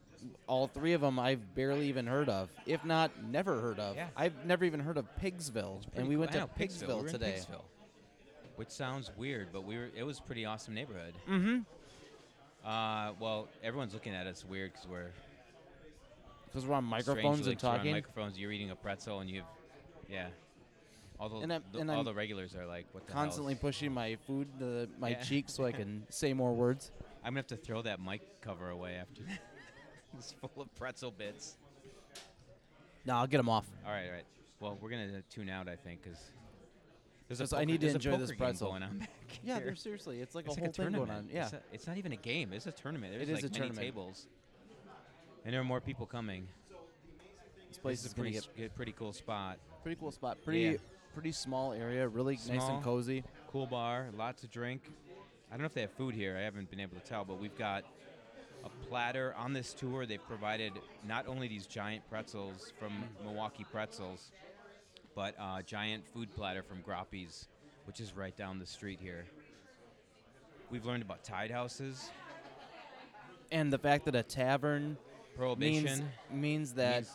all 0.47 0.67
three 0.67 0.95
of 0.95 1.03
them 1.03 1.19
I've 1.19 1.55
barely 1.55 1.89
even 1.89 2.07
heard 2.07 2.29
of, 2.29 2.51
if 2.67 2.85
not 2.85 3.11
never 3.23 3.61
heard 3.61 3.79
of. 3.79 3.97
Yeah. 3.97 4.09
I've 4.17 4.45
never 4.45 4.65
even 4.65 4.81
heard 4.81 4.97
of 4.97 5.05
Pigsville, 5.21 5.83
and 5.95 6.09
we 6.09 6.15
cool. 6.15 6.21
went 6.21 6.31
I 6.33 6.35
to 6.35 6.41
know, 6.41 6.51
Pigsville. 6.59 6.59
We 6.59 6.67
Pigsville 6.67 7.03
were 7.03 7.07
in 7.07 7.13
today. 7.13 7.37
Pigsville, 7.39 7.65
which 8.57 8.71
sounds 8.71 9.13
weird, 9.17 9.49
but 9.53 9.65
we 9.65 9.77
were. 9.77 9.89
It 9.97 10.03
was 10.03 10.19
a 10.19 10.23
pretty 10.23 10.47
awesome 10.47 10.75
neighborhood. 10.75 11.15
Mm-hmm. 11.31 11.59
Uh, 12.69 13.13
well, 13.21 13.47
everyone's 13.63 13.95
looking 13.95 14.15
at 14.15 14.27
us 14.27 14.45
weird 14.45 14.73
because 14.73 14.89
we're 14.89 15.11
Because 16.49 16.67
we're 16.67 16.75
on 16.75 16.85
microphones 16.85 17.39
strangely- 17.39 17.53
and 17.53 17.61
'cause 17.61 17.65
we're 17.65 17.71
on 17.71 17.77
talking. 17.79 17.93
microphones. 17.93 18.39
You're 18.39 18.53
eating 18.53 18.71
a 18.71 18.77
pretzel 18.77 19.21
and 19.21 19.31
you've, 19.31 19.45
yeah. 20.09 20.29
All 21.21 21.29
the, 21.29 21.37
And 21.39 21.53
I'm- 21.53 21.65
the- 21.73 21.79
and 21.81 21.91
all 21.91 21.99
I'm 22.01 22.05
the 22.05 22.15
regulars 22.15 22.55
are 22.55 22.65
like, 22.67 22.87
what 22.93 23.07
the 23.07 23.13
constantly 23.13 23.55
hell? 23.55 23.61
pushing 23.61 23.93
my 23.93 24.17
food 24.27 24.49
to 24.61 24.89
my 24.99 25.11
Yeah. 25.11 25.23
cheeks 25.23 25.53
so 25.53 25.65
I 25.65 25.73
can 25.73 26.07
say 26.11 26.33
more 26.33 26.55
words. 26.55 26.93
I'm 27.25 27.31
gonna 27.33 27.39
have 27.41 27.47
to 27.49 27.57
throw 27.57 27.83
that 27.83 28.01
mic 28.01 28.41
cover 28.41 28.71
away 28.71 28.95
after 28.95 29.23
that. 29.25 29.41
it's 30.17 30.33
full 30.33 30.63
of 30.63 30.75
pretzel 30.77 31.11
bits. 31.11 31.57
No, 33.05 33.17
I'll 33.17 33.27
get 33.27 33.39
them 33.39 33.49
off. 33.49 33.67
All 33.85 33.91
right, 33.91 34.07
all 34.07 34.13
right. 34.13 34.25
Well, 34.61 34.79
we're 34.81 34.91
gonna 34.91 35.19
uh, 35.19 35.21
tune 35.31 35.49
out, 35.49 35.69
I 35.69 35.77
think, 35.77 36.03
because 36.03 36.31
there's 37.27 37.41
a 37.41 37.45
'Cause 37.45 37.53
I 37.53 37.65
need 37.65 37.81
to 37.81 37.87
there's 37.87 37.95
enjoy 37.95 38.13
this 38.13 38.31
poker 38.31 38.33
game 38.33 38.39
pretzel. 38.39 38.69
going 38.71 38.83
on 38.85 38.99
back 39.01 39.11
Yeah, 39.43 39.57
here. 39.57 39.65
there's 39.67 39.81
seriously, 39.83 40.21
it's 40.21 40.35
like 40.35 40.47
it's 40.47 40.57
a 40.57 40.61
like 40.61 40.61
whole 40.61 40.69
a 40.69 40.73
thing 40.73 40.93
tournament. 40.93 41.07
going 41.09 41.19
on. 41.19 41.29
Yeah. 41.31 41.45
It's, 41.45 41.53
a- 41.53 41.63
it's 41.73 41.87
not 41.87 41.97
even 41.97 42.13
a 42.13 42.17
game. 42.17 42.53
It's 42.53 42.67
a 42.67 42.73
tournament. 42.73 43.13
There's 43.13 43.29
It 43.29 43.33
is 43.33 43.43
like 43.43 43.45
a 43.45 43.47
many 43.47 43.59
tournament. 43.59 43.79
tables, 43.85 44.27
and 45.45 45.53
there 45.55 45.61
are 45.61 45.65
more 45.65 45.81
people 45.81 46.07
coming. 46.07 46.49
this 47.69 47.79
place 47.79 47.99
This 48.03 48.07
is 48.07 48.07
is 48.07 48.13
a 48.13 48.17
gonna 48.17 48.31
pretty, 48.31 48.47
get 48.47 48.57
good- 48.57 48.75
pretty 48.75 48.93
cool 48.93 49.13
spot. 49.13 49.59
pretty 49.83 49.97
cool 50.01 50.11
spot. 50.13 50.39
Pretty 50.45 50.61
Yeah. 50.61 50.77
pretty 51.15 51.33
small 51.33 51.73
area, 51.73 52.07
really 52.09 52.37
nice 52.37 52.49
and 52.69 52.83
cozy. 52.83 53.25
Cool 53.49 53.67
bar, 53.67 54.09
lots 54.17 54.41
to 54.43 54.47
drink. 54.49 54.83
I 55.49 55.53
don't 55.53 55.61
know 55.61 55.67
if 55.67 55.75
they 55.75 55.81
have 55.83 55.93
food 55.93 56.15
here. 56.15 56.37
I 56.37 56.41
haven't 56.41 56.71
been 56.71 56.81
able 56.81 56.95
to 56.99 57.05
tell, 57.05 57.25
but 57.25 57.39
we've 57.39 57.57
got 57.57 57.85
a 58.65 58.69
platter 58.87 59.35
on 59.35 59.53
this 59.53 59.73
tour. 59.75 60.05
They've 60.07 60.25
provided 60.27 60.73
not 61.07 61.27
only 61.27 61.49
these 61.49 61.67
giant 61.67 62.09
pretzels 62.09 62.73
from 62.79 62.93
Milwaukee 63.23 63.65
Pretzels, 63.65 64.31
but 65.15 65.35
a 65.39 65.63
giant 65.63 66.07
food 66.09 66.35
platter 66.35 66.63
from 66.63 66.83
Groppi's, 66.83 67.49
which 67.87 68.01
is 68.01 68.15
right 68.15 68.37
down 68.37 68.59
the 68.59 68.67
street 68.67 69.01
here. 69.01 69.27
We've 70.71 70.85
learned 70.85 71.03
about 71.03 71.23
tied 71.25 71.51
houses, 71.51 72.11
And 73.51 73.73
the 73.73 73.79
fact 73.79 74.05
that 74.05 74.15
a 74.15 74.23
tavern 74.23 74.99
prohibition. 75.39 76.09
means 76.31 76.73
that 76.75 76.95
means 77.03 77.11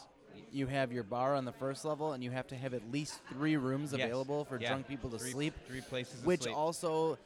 you 0.51 0.68
have 0.68 0.92
your 0.92 1.03
bar 1.03 1.36
on 1.36 1.46
the 1.46 1.51
first 1.51 1.84
level, 1.86 2.13
and 2.13 2.24
you 2.24 2.32
have 2.32 2.48
to 2.48 2.56
have 2.56 2.74
at 2.74 2.92
least 2.92 3.20
three 3.30 3.58
rooms 3.58 3.92
Yes. 3.92 4.01
available 4.06 4.46
for 4.46 4.60
Yeah. 4.60 4.70
drunk 4.70 4.88
people 4.88 5.10
to 5.12 5.18
Three- 5.20 5.32
sleep, 5.32 5.53
Three 5.68 5.82
places. 5.82 6.20
to 6.22 6.25
which 6.27 6.48
also 6.48 7.18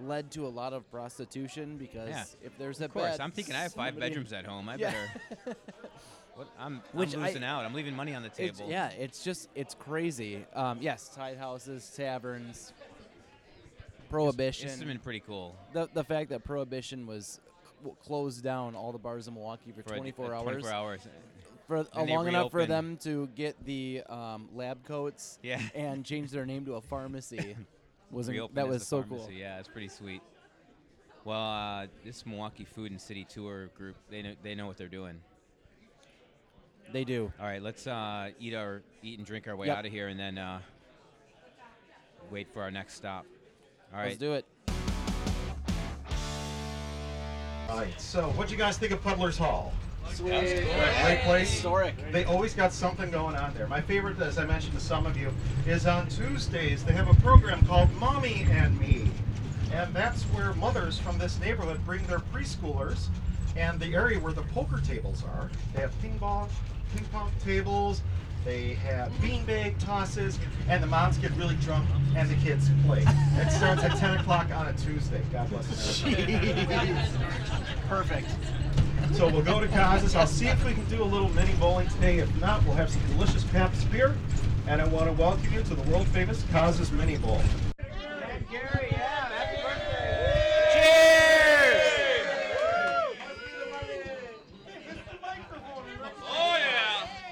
led 0.00 0.30
to 0.32 0.46
a 0.46 0.48
lot 0.48 0.72
of 0.72 0.90
prostitution 0.90 1.76
because 1.78 2.08
Yeah. 2.08 2.24
if 2.42 2.58
there's 2.58 2.80
a 2.80 2.86
Of 2.86 2.92
course, 2.92 3.12
bed, 3.12 3.20
I'm 3.20 3.30
thinking 3.32 3.54
I 3.54 3.60
have 3.62 3.72
five 3.74 3.98
bedrooms 3.98 4.32
at 4.32 4.44
home. 4.44 4.68
I 4.68 4.76
Yeah. 4.76 4.92
better. 5.44 5.56
What? 6.34 6.48
I'm, 6.58 6.82
I'm 6.92 6.98
I- 6.98 7.26
losing 7.26 7.44
out. 7.44 7.64
I'm 7.64 7.72
leaving 7.74 7.94
money 7.94 8.12
on 8.12 8.22
the 8.22 8.26
It's, 8.28 8.36
table. 8.58 8.68
yeah, 8.68 8.88
it's 8.90 9.22
just 9.22 9.48
it's 9.54 9.74
crazy. 9.74 10.44
Um, 10.52 10.78
yes, 10.82 11.08
tied 11.14 11.38
houses, 11.38 11.88
taverns, 11.96 12.72
prohibition. 14.08 14.68
It's 14.68 14.82
been 14.82 14.98
pretty 14.98 15.20
cool. 15.20 15.56
the 15.72 15.88
the 15.94 16.02
fact 16.04 16.30
that 16.30 16.42
prohibition 16.44 17.06
was 17.06 17.40
c- 17.84 17.90
closed 18.04 18.42
down 18.42 18.74
all 18.74 18.92
the 18.92 18.98
bars 18.98 19.28
in 19.28 19.34
Milwaukee 19.34 19.72
for, 19.72 19.82
For 19.82 19.94
a- 19.94 19.98
24 19.98 20.26
uh, 20.34 20.38
hours 20.38 20.42
24 20.44 20.70
hours. 20.72 21.00
for 21.66 21.76
uh, 21.78 22.04
long 22.04 22.28
enough 22.28 22.50
for 22.50 22.66
them 22.66 22.96
to 22.98 23.28
get 23.34 23.62
the 23.64 24.02
um, 24.08 24.48
lab 24.54 24.84
coats 24.84 25.38
Yeah. 25.42 25.60
and 25.74 26.04
change 26.04 26.30
their 26.30 26.46
name 26.46 26.64
to 26.66 26.74
a 26.74 26.80
pharmacy. 26.80 27.56
was 28.10 28.28
in- 28.28 28.48
that 28.54 28.68
was 28.68 28.86
so 28.86 29.02
pharmacy. 29.02 29.26
cool. 29.28 29.32
Yeah, 29.38 29.58
it's 29.58 29.68
pretty 29.68 29.88
sweet. 29.88 30.22
Well, 31.24 31.40
uh, 31.40 31.86
this 32.04 32.26
Milwaukee 32.26 32.64
Food 32.66 32.90
and 32.90 33.00
City 33.00 33.24
Tour 33.24 33.68
group, 33.76 33.96
they 34.10 34.20
know, 34.22 34.34
they 34.42 34.54
know 34.54 34.66
what 34.66 34.76
they're 34.76 34.88
doing. 34.88 35.20
They 36.92 37.04
do. 37.04 37.32
All 37.40 37.46
right, 37.46 37.62
let's 37.62 37.86
uh, 37.86 38.28
eat 38.38 38.54
our 38.54 38.82
eat 39.02 39.16
and 39.18 39.26
drink 39.26 39.48
our 39.48 39.56
way 39.56 39.68
Yep. 39.68 39.78
out 39.78 39.86
of 39.86 39.90
here, 39.92 40.08
and 40.08 40.20
then 40.20 40.36
uh, 40.36 40.60
wait 42.30 42.46
for 42.52 42.62
our 42.62 42.70
next 42.70 42.94
stop. 42.94 43.24
All 43.92 43.98
right. 44.00 44.08
Let's 44.08 44.18
do 44.18 44.34
it. 44.34 44.44
All 47.68 47.78
right. 47.78 48.00
So, 48.00 48.28
what 48.30 48.48
do 48.48 48.52
you 48.52 48.58
guys 48.58 48.78
think 48.78 48.92
of 48.92 49.02
Puddler's 49.02 49.38
Hall? 49.38 49.72
Sweet. 50.12 50.30
Great 50.30 51.20
place. 51.24 51.50
Historic. 51.50 51.94
They 52.12 52.24
always 52.24 52.54
got 52.54 52.72
something 52.72 53.10
going 53.10 53.36
on 53.36 53.54
there. 53.54 53.66
My 53.66 53.80
favorite, 53.80 54.20
as 54.20 54.38
I 54.38 54.44
mentioned 54.44 54.74
to 54.74 54.80
some 54.80 55.06
of 55.06 55.16
you, 55.16 55.32
is 55.66 55.86
on 55.86 56.08
Tuesdays 56.08 56.84
they 56.84 56.92
have 56.92 57.08
a 57.08 57.20
program 57.20 57.64
called 57.66 57.92
Mommy 57.94 58.46
and 58.50 58.78
Me. 58.78 59.10
And 59.72 59.92
that's 59.94 60.22
where 60.24 60.52
mothers 60.54 60.98
from 60.98 61.18
this 61.18 61.40
neighborhood 61.40 61.84
bring 61.84 62.06
their 62.06 62.20
preschoolers 62.20 63.08
and 63.56 63.80
the 63.80 63.94
area 63.94 64.20
where 64.20 64.32
the 64.32 64.42
poker 64.42 64.80
tables 64.80 65.24
are. 65.24 65.50
They 65.74 65.80
have 65.80 66.00
ping 66.00 66.18
pong, 66.18 66.48
ping 66.94 67.04
pong 67.06 67.32
tables, 67.44 68.02
they 68.44 68.74
have 68.74 69.10
beanbag 69.14 69.78
tosses, 69.78 70.38
and 70.68 70.82
the 70.82 70.86
moms 70.86 71.18
get 71.18 71.30
really 71.32 71.56
drunk 71.56 71.88
and 72.16 72.28
the 72.28 72.34
kids 72.36 72.68
play. 72.84 73.04
It 73.36 73.50
starts 73.50 73.82
at 73.82 73.96
10 73.96 74.18
o'clock 74.18 74.50
on 74.50 74.68
a 74.68 74.72
Tuesday. 74.74 75.22
God 75.32 75.48
bless 75.50 76.02
America. 76.02 77.08
Perfect. 77.88 78.28
So 79.12 79.28
we'll 79.28 79.42
go 79.42 79.60
to 79.60 79.68
Koz's. 79.68 80.14
I'll 80.14 80.26
see 80.26 80.46
if 80.46 80.64
we 80.64 80.72
can 80.72 80.84
do 80.86 81.02
a 81.02 81.04
little 81.04 81.28
mini 81.30 81.52
bowling 81.54 81.88
today. 81.88 82.18
If 82.18 82.40
not, 82.40 82.64
we'll 82.64 82.74
have 82.74 82.90
some 82.90 83.02
delicious 83.08 83.44
Pabst 83.44 83.90
beer. 83.90 84.14
And 84.66 84.80
I 84.80 84.86
want 84.86 85.06
to 85.06 85.12
welcome 85.12 85.52
you 85.52 85.62
to 85.62 85.74
the 85.74 85.90
world 85.90 86.06
famous 86.08 86.42
Koz's 86.50 86.90
Mini 86.90 87.18
Bowl. 87.18 87.40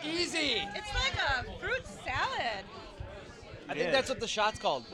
Easy. 0.05 0.63
It's 0.75 0.95
like 0.95 1.15
a 1.15 1.45
fruit 1.59 1.87
salad. 2.05 2.65
I 3.69 3.75
think 3.75 3.92
that's 4.03 4.11
what 4.11 4.19
the 4.19 4.27
shot's 4.27 4.59
called. 4.59 4.85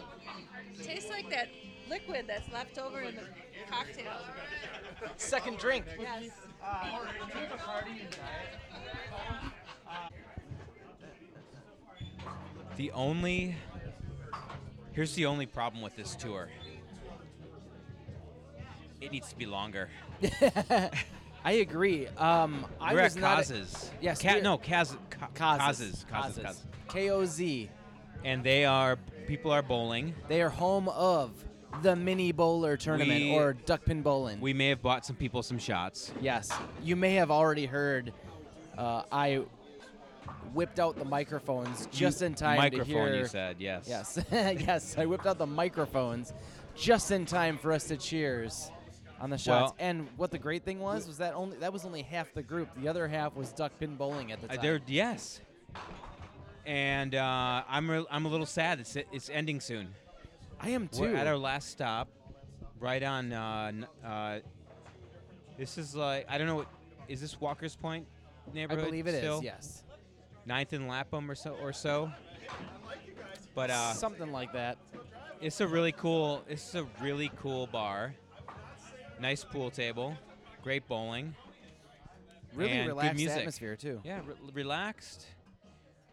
tastes 0.82 1.08
like 1.08 1.30
that 1.30 1.48
liquid 1.88 2.26
that's 2.28 2.52
left 2.52 2.78
over 2.78 3.00
in 3.00 3.14
the 3.16 3.22
cocktail. 3.70 4.12
Second 5.16 5.56
drink. 5.56 5.86
Yes. 5.98 6.30
The 12.76 12.90
only 12.92 13.56
here's 14.92 15.14
the 15.14 15.24
only 15.24 15.46
problem 15.46 15.82
with 15.82 15.96
this 15.96 16.14
tour. 16.14 16.50
It 19.00 19.10
needs 19.10 19.30
to 19.30 19.36
be 19.36 19.46
longer. 19.46 19.88
I 21.44 21.52
agree. 21.52 22.08
Um, 22.18 22.66
I 22.78 22.92
We're 22.92 23.04
was 23.04 23.16
at 23.16 23.22
not. 23.22 23.36
Kaz's. 23.38 23.90
Yes, 24.02 24.20
Ka- 24.20 24.32
we're- 24.32 24.42
no, 24.42 24.58
Kaz, 24.58 24.98
Ka- 25.08 25.28
causes. 25.34 26.04
Kaz's, 26.04 26.06
Kaz's, 26.10 26.42
Kaz's. 26.42 26.66
K 26.88 27.10
O 27.10 27.24
Z. 27.24 27.70
And 28.24 28.42
they 28.44 28.64
are 28.64 28.96
people 29.26 29.50
are 29.50 29.62
bowling. 29.62 30.14
They 30.28 30.42
are 30.42 30.48
home 30.48 30.88
of 30.88 31.32
the 31.82 31.94
mini 31.94 32.32
bowler 32.32 32.76
tournament 32.76 33.20
We- 33.20 33.34
or 33.34 33.52
duckpin 33.52 34.02
bowling. 34.02 34.40
We 34.40 34.52
may 34.52 34.68
have 34.68 34.82
bought 34.82 35.04
some 35.06 35.16
people 35.16 35.42
some 35.42 35.58
shots. 35.58 36.12
yes, 36.20 36.50
you 36.82 36.96
may 36.96 37.14
have 37.14 37.30
already 37.30 37.66
heard. 37.66 38.12
Uh, 38.76 39.02
I 39.12 39.42
whipped 40.54 40.78
out 40.80 40.96
the 40.96 41.04
microphones 41.04 41.86
just 41.92 42.20
You- 42.20 42.28
in 42.28 42.34
time 42.34 42.56
microphone, 42.56 42.86
to 42.86 42.90
hear. 42.92 43.02
Microphone, 43.02 43.20
you 43.20 43.26
said 43.26 43.56
yes. 43.58 43.84
Yes, 43.86 44.18
yes. 44.32 44.96
I 44.98 45.04
whipped 45.06 45.26
out 45.26 45.38
the 45.38 45.46
microphones 45.46 46.32
just 46.74 47.10
in 47.10 47.26
time 47.26 47.58
for 47.58 47.72
us 47.72 47.84
to 47.88 47.96
cheers 47.96 48.70
on 49.20 49.30
the 49.30 49.38
shots. 49.38 49.72
Well- 49.72 49.76
and 49.78 50.08
what 50.16 50.30
the 50.30 50.38
great 50.38 50.64
thing 50.64 50.80
was 50.80 51.06
was 51.06 51.18
that 51.18 51.34
only 51.34 51.56
that 51.58 51.72
was 51.72 51.84
only 51.84 52.02
half 52.02 52.32
the 52.34 52.42
group. 52.42 52.68
The 52.80 52.88
other 52.88 53.06
half 53.08 53.34
was 53.36 53.52
duckpin 53.52 53.96
bowling 53.96 54.32
at 54.32 54.40
the 54.40 54.46
Uh, 54.46 54.54
time. 54.54 54.62
there, 54.62 54.80
yes. 54.86 55.40
And 56.68 57.14
uh, 57.14 57.62
I'm 57.66 57.90
re- 57.90 58.04
I'm 58.10 58.26
a 58.26 58.28
little 58.28 58.44
sad. 58.44 58.78
It's 58.78 58.94
it's 58.94 59.30
ending 59.30 59.58
soon. 59.58 59.88
I 60.60 60.68
am 60.68 60.86
too. 60.88 61.00
We're 61.00 61.16
at 61.16 61.26
our 61.26 61.38
last 61.38 61.70
stop, 61.70 62.08
right 62.78 63.02
on. 63.02 63.32
Uh, 63.32 63.64
n- 63.68 63.86
uh, 64.04 64.40
this 65.56 65.78
is 65.78 65.94
like 65.96 66.26
I 66.28 66.36
don't 66.36 66.46
know 66.46 66.56
what 66.56 66.68
is 67.08 67.22
this 67.22 67.40
Walker's 67.40 67.74
Point 67.74 68.06
neighborhood? 68.52 68.84
I 68.84 68.86
believe 68.86 69.06
it 69.06 69.14
is. 69.14 69.20
still? 69.20 69.42
Yes, 69.42 69.82
Ninth 70.44 70.74
and 70.74 70.86
Lapham 70.88 71.30
or 71.30 71.34
so 71.34 71.56
or 71.62 71.72
so. 71.72 72.12
But 73.54 73.70
uh, 73.70 73.94
something 73.94 74.30
like 74.30 74.52
that. 74.52 74.76
it's 75.40 75.62
a 75.62 75.66
really 75.66 75.92
cool. 75.92 76.44
It's 76.50 76.74
a 76.74 76.86
really 77.00 77.30
cool 77.40 77.66
bar. 77.68 78.14
Nice 79.18 79.42
pool 79.42 79.70
table, 79.70 80.18
great 80.62 80.86
bowling. 80.86 81.34
Really 82.54 82.72
and 82.72 82.88
good 82.88 82.96
relaxed 82.96 83.16
music. 83.16 83.38
atmosphere 83.38 83.76
too. 83.76 84.02
Yeah, 84.04 84.20
re- 84.26 84.34
relaxed. 84.52 85.24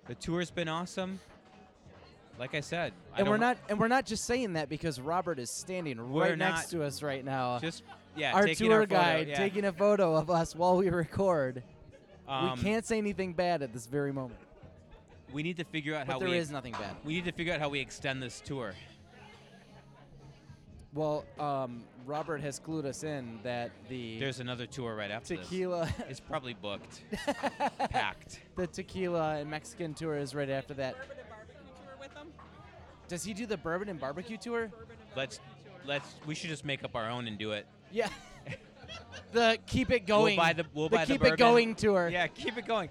The 0.07 0.15
tour's 0.15 0.51
been 0.51 0.67
awesome. 0.67 1.19
Like 2.37 2.53
I 2.53 2.59
said, 2.59 2.93
I 3.13 3.19
and 3.19 3.29
we're 3.29 3.37
don't- 3.37 3.57
and 3.69 3.79
we're 3.79 3.87
not 3.87 4.05
just 4.05 4.25
saying 4.25 4.53
that 4.53 4.67
because 4.67 4.99
Robert 4.99 5.39
is 5.39 5.49
standing 5.49 5.99
right 6.13 6.37
next 6.37 6.69
to 6.71 6.83
us 6.83 7.01
right 7.01 7.23
now. 7.23 7.59
just 7.59 7.83
yeah. 8.15 8.33
our 8.33 8.45
taking 8.45 8.67
tour 8.67 8.81
our 8.81 8.85
guide 8.85 9.29
yeah. 9.29 9.37
taking 9.37 9.65
a 9.65 9.71
photo 9.71 10.15
of 10.15 10.29
us 10.29 10.53
while 10.55 10.77
we 10.77 10.89
record. 10.89 11.63
Um, 12.27 12.51
we 12.51 12.61
can't 12.63 12.85
say 12.85 12.97
anything 12.97 13.33
bad 13.33 13.61
at 13.61 13.71
this 13.71 13.85
very 13.85 14.11
moment. 14.11 14.39
We 15.31 15.43
need 15.43 15.57
to 15.57 15.63
figure 15.63 15.95
out 15.95 16.07
But 16.07 16.13
how 16.13 16.19
there 16.19 16.29
we 16.29 16.37
is 16.37 16.51
nothing 16.51 16.73
bad. 16.73 16.95
we 17.03 17.13
need 17.13 17.25
to 17.25 17.31
figure 17.31 17.53
out 17.53 17.59
how 17.59 17.69
we 17.69 17.79
extend 17.79 18.21
this 18.21 18.41
tour. 18.41 18.73
Well, 20.95 21.25
um, 21.37 21.83
Robert 22.05 22.39
has 22.39 22.57
clued 22.57 22.85
us 22.85 23.03
in 23.03 23.39
that 23.43 23.71
the 23.89 24.17
There's 24.17 24.39
another 24.39 24.65
tour 24.65 24.95
right 24.95 25.11
after 25.11 25.35
tequila, 25.35 25.91
this. 25.97 26.05
It's 26.09 26.19
probably 26.21 26.53
booked, 26.53 27.03
packed. 27.91 28.39
the 28.55 28.65
tequila 28.65 29.35
and 29.35 29.49
Mexican 29.49 29.93
tour 29.93 30.15
is 30.15 30.33
right 30.33 30.49
after 30.49 30.73
that. 30.75 30.95
Bourbon 30.95 31.17
and 31.19 31.29
barbecue 31.29 31.83
tour 31.83 31.97
with 31.99 32.13
them. 32.13 32.27
Does 33.09 33.25
he 33.25 33.33
do 33.33 33.45
the 33.45 33.57
bourbon 33.57 33.89
and 33.89 33.99
barbecue 33.99 34.37
tour? 34.37 34.71
Let's 35.17 35.41
let's 35.85 36.15
we 36.25 36.33
should 36.33 36.49
just 36.49 36.63
make 36.63 36.85
up 36.85 36.95
our 36.95 37.09
own 37.09 37.27
and 37.27 37.37
do 37.37 37.51
it. 37.51 37.65
Yeah. 37.91 38.07
the 39.33 39.57
keep 39.67 39.91
it 39.91 40.07
going. 40.07 40.37
We'll 40.37 40.45
buy 40.45 40.53
the 40.53 40.65
we'll 40.73 40.87
the 40.87 40.95
buy 40.95 41.05
keep 41.05 41.19
the 41.19 41.27
it 41.27 41.29
bourbon. 41.31 41.37
going 41.37 41.75
tour. 41.75 42.07
Yeah, 42.09 42.27
keep 42.27 42.57
it 42.57 42.65
going. 42.65 42.87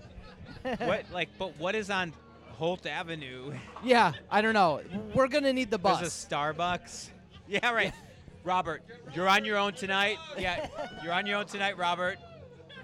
what 0.78 1.06
like 1.10 1.30
but 1.38 1.58
what 1.58 1.74
is 1.74 1.88
on 1.88 2.12
Holt 2.58 2.84
Avenue? 2.84 3.54
Yeah, 3.82 4.12
I 4.30 4.42
don't 4.42 4.54
know. 4.54 4.82
We're 5.14 5.28
gonna 5.28 5.54
need 5.54 5.70
the 5.70 5.78
bus. 5.78 6.00
There's 6.00 6.24
a 6.24 6.28
Starbucks. 6.28 7.08
Yeah, 7.46 7.72
right. 7.72 7.92
Robert, 8.42 8.82
you're 9.14 9.28
on 9.28 9.44
your 9.44 9.56
own 9.58 9.72
tonight. 9.72 10.18
Yeah, 10.38 10.66
you're 11.02 11.12
on 11.12 11.26
your 11.26 11.38
own 11.38 11.46
tonight, 11.46 11.78
Robert. 11.78 12.18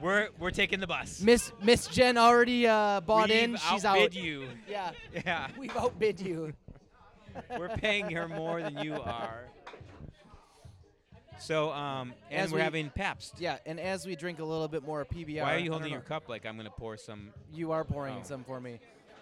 We're 0.01 0.29
we're 0.39 0.51
taking 0.51 0.81
the 0.81 0.87
bus. 0.87 1.21
Miss 1.21 1.53
Miss 1.63 1.87
Jen 1.87 2.17
already 2.17 2.67
uh, 2.67 3.01
bought 3.01 3.29
We've 3.29 3.39
in. 3.39 3.57
She's 3.71 3.85
outbid 3.85 4.05
out. 4.05 4.15
you. 4.15 4.49
Yeah, 4.69 4.93
Yeah, 5.27 5.49
we've 5.59 5.77
outbid 5.77 6.21
you. 6.21 6.55
we're 7.59 7.69
paying 7.69 8.11
her 8.11 8.27
more 8.27 8.63
than 8.63 8.79
you 8.79 8.95
are. 8.95 9.45
So, 11.39 11.71
um, 11.73 12.13
and 12.31 12.41
As 12.43 12.51
we're 12.51 12.57
we- 12.59 12.63
having 12.63 12.91
Pabst. 12.91 13.35
Yeah, 13.39 13.59
and 13.67 13.79
as 13.81 14.07
we 14.07 14.15
drink 14.17 14.39
a 14.41 14.45
little 14.45 14.69
bit 14.69 14.83
more 14.85 15.05
PBR, 15.05 15.43
Why 15.43 15.55
are 15.55 15.59
you 15.59 15.71
holding 15.71 15.93
your 15.93 16.01
cup 16.03 16.29
like 16.29 16.45
I'm 16.47 16.57
gonna 16.57 16.71
pour 16.71 16.97
some? 16.97 17.31
You 17.53 17.73
are 17.73 17.85
pouring 17.85 18.19
Oh. 18.21 18.25
some 18.25 18.45
for 18.45 18.61
me. 18.61 18.79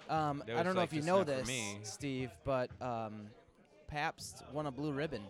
Um, 0.08 0.42
I 0.46 0.62
don't 0.62 0.74
know 0.74 0.80
like 0.80 0.88
if 0.90 0.94
you 0.94 1.02
know 1.02 1.22
this. 1.24 1.48
Steve, 1.82 2.30
but 2.44 2.70
um, 2.80 3.26
Pabst 3.88 4.42
won 4.52 4.66
a 4.66 4.70
blue 4.70 4.92
ribbon. 4.92 5.22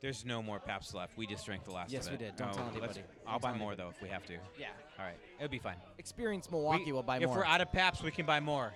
There's 0.00 0.24
no 0.24 0.42
more 0.42 0.58
Pabst 0.58 0.94
left. 0.94 1.16
We 1.16 1.26
just 1.28 1.46
drank 1.46 1.64
the 1.64 1.70
last 1.70 1.86
one. 1.88 1.92
Yes, 1.94 2.06
of 2.06 2.12
we 2.12 2.18
did. 2.18 2.34
Don't 2.36 2.48
No, 2.48 2.54
tell 2.54 2.68
anybody. 2.70 3.00
I'll 3.24 3.34
Don't 3.38 3.42
buy 3.52 3.56
more 3.56 3.70
anybody. 3.70 3.76
though 3.76 3.88
if 3.96 4.02
we 4.02 4.08
have 4.08 4.26
to. 4.26 4.32
Yeah. 4.58 4.66
All 4.98 5.04
right, 5.04 5.14
it'll 5.38 5.48
be 5.48 5.60
fine. 5.60 5.76
Experience 5.98 6.50
Milwaukee 6.50 6.86
We- 6.86 6.92
will 6.92 7.04
buy 7.04 7.18
if 7.18 7.26
more. 7.26 7.38
If 7.38 7.38
we're 7.38 7.44
out 7.46 7.60
of 7.60 7.70
Pabst, 7.70 8.02
we 8.02 8.10
can 8.10 8.26
buy 8.26 8.40
more. 8.40 8.72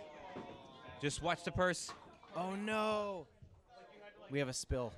Just 1.03 1.23
watch 1.23 1.43
the 1.43 1.51
purse. 1.53 1.93
oh 2.37 2.55
no! 2.55 3.27
We 4.31 4.39
have 4.39 4.49
a 4.49 4.53
spill. 4.53 4.93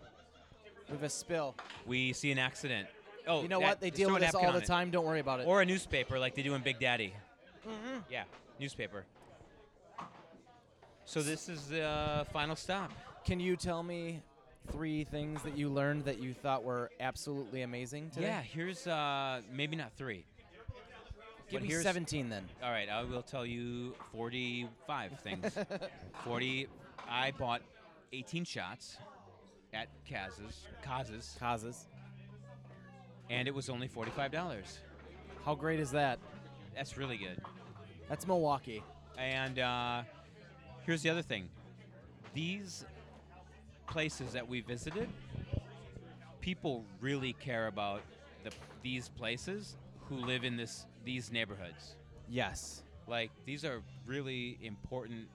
We 0.88 0.94
have 0.94 1.02
a 1.02 1.08
spill. 1.10 1.54
We 1.86 2.12
see 2.12 2.30
an 2.30 2.38
accident. 2.38 2.88
Oh, 3.26 3.42
you 3.42 3.48
know 3.48 3.58
that- 3.60 3.66
what? 3.66 3.80
They 3.80 3.90
deal 3.90 4.12
with 4.12 4.20
this 4.20 4.34
all 4.34 4.42
the 4.42 4.48
on 4.48 4.62
it. 4.62 4.66
time. 4.66 4.90
Don't 4.90 5.06
worry 5.06 5.20
about 5.20 5.40
it. 5.40 5.46
Or 5.46 5.62
a 5.62 5.64
newspaper 5.66 6.18
like 6.18 6.34
they 6.34 6.42
do 6.42 6.54
in 6.54 6.60
Big 6.62 6.78
Daddy. 6.78 7.14
Mm-hmm. 7.66 8.00
Yeah, 8.10 8.24
newspaper. 8.60 9.04
So 11.06 11.22
this 11.22 11.48
is 11.48 11.68
the 11.68 11.82
uh, 11.82 12.24
final 12.24 12.54
stop. 12.54 12.92
Can 13.28 13.40
you 13.40 13.56
tell 13.56 13.82
me 13.82 14.22
three 14.72 15.04
things 15.04 15.42
that 15.42 15.54
you 15.54 15.68
learned 15.68 16.06
that 16.06 16.18
you 16.18 16.32
thought 16.32 16.64
were 16.64 16.90
absolutely 16.98 17.60
amazing 17.60 18.08
today? 18.08 18.28
Yeah, 18.28 18.40
here's 18.40 18.86
uh, 18.86 19.42
maybe 19.52 19.76
not 19.76 19.92
three. 19.98 20.24
Give 21.50 21.60
but 21.60 21.62
me 21.62 21.68
here's- 21.68 21.84
17 21.84 22.30
then. 22.30 22.46
All 22.62 22.70
right, 22.70 22.88
I 22.88 23.04
will 23.04 23.20
tell 23.20 23.44
you 23.44 23.94
45 24.12 25.20
things. 25.20 25.58
40. 26.24 26.68
I 27.06 27.32
bought 27.32 27.60
18 28.14 28.46
shots 28.46 28.96
at 29.74 29.88
Kaz's, 30.06 30.64
Kaz's, 30.82 31.36
Causes. 31.38 31.86
and 33.28 33.46
it 33.46 33.54
was 33.54 33.68
only 33.68 33.88
$45. 33.88 34.78
How 35.44 35.54
great 35.54 35.80
is 35.80 35.90
that? 35.90 36.18
That's 36.74 36.96
really 36.96 37.18
good. 37.18 37.42
That's 38.08 38.26
Milwaukee. 38.26 38.82
And 39.18 39.58
uh, 39.58 40.00
here's 40.86 41.02
the 41.02 41.10
other 41.10 41.20
thing: 41.20 41.50
these 42.32 42.86
places 43.88 44.32
that 44.32 44.46
we 44.46 44.60
visited, 44.60 45.08
people 46.40 46.84
really 47.00 47.32
care 47.34 47.66
about 47.66 48.02
the 48.44 48.50
these 48.82 49.08
places 49.08 49.76
who 50.08 50.16
live 50.16 50.44
in 50.44 50.56
this 50.56 50.86
these 51.04 51.32
neighborhoods. 51.32 51.96
Yes. 52.28 52.82
Like 53.06 53.30
these 53.44 53.64
are 53.64 53.82
really 54.06 54.58
important 54.62 55.26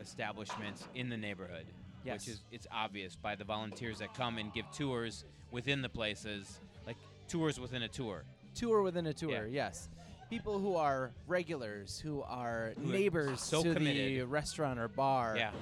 establishments 0.00 0.86
in 0.94 1.08
the 1.08 1.16
neighborhood, 1.16 1.66
Yes. 2.04 2.20
which 2.26 2.34
is 2.34 2.40
it's 2.52 2.66
obvious 2.72 3.16
by 3.16 3.34
the 3.34 3.44
volunteers 3.44 3.98
that 3.98 4.14
come 4.14 4.38
and 4.38 4.52
give 4.52 4.66
tours 4.72 5.24
within 5.50 5.82
the 5.82 5.88
places, 5.88 6.58
like 6.86 6.96
tours 7.28 7.60
within 7.60 7.82
a 7.82 7.88
tour. 7.88 8.24
Tour 8.54 8.82
within 8.82 9.06
a 9.06 9.12
tour, 9.14 9.46
Yeah. 9.46 9.64
yes. 9.64 9.88
People 10.30 10.58
who 10.58 10.74
are 10.74 11.12
regulars, 11.28 12.00
who 12.00 12.22
are 12.22 12.72
Who 12.76 12.88
are 12.88 12.92
neighbors 12.92 13.40
so 13.40 13.62
to 13.62 13.74
the 13.74 14.22
restaurant 14.22 14.78
or 14.80 14.88
bar, 14.88 15.36
Yeah. 15.36 15.52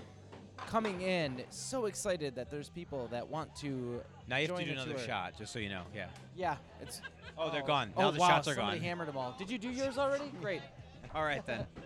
Coming 0.67 1.01
in, 1.03 1.43
so 1.51 1.87
excited 1.87 2.35
that 2.37 2.51
there's 2.51 2.69
people 2.69 3.09
that 3.11 3.29
want 3.29 3.55
to. 3.57 4.01
Now 4.29 4.37
you 4.39 4.49
have 4.49 4.59
to 4.59 4.65
do 4.65 4.73
another 4.73 4.95
tour. 4.95 5.07
shot, 5.07 5.39
just 5.39 5.53
so 5.53 5.59
you 5.59 5.69
know. 5.69 5.83
Yeah. 5.95 6.07
Yeah, 6.37 6.57
it's. 6.81 7.01
Oh, 7.39 7.51
they're 7.51 7.63
oh. 7.63 7.67
gone. 7.67 7.93
Now 7.97 8.09
oh 8.09 8.11
the 8.11 8.21
wow, 8.21 8.29
shots 8.29 8.49
are 8.49 8.55
somebody 8.55 8.79
gone. 8.79 8.85
hammered 8.85 9.09
them 9.09 9.17
all. 9.17 9.35
Did 9.39 9.51
you 9.51 9.57
do 9.57 9.71
yours 9.71 9.97
already? 9.97 10.31
Great. 10.43 10.61
All 11.15 11.25
right 11.25 11.45
then. 11.47 11.67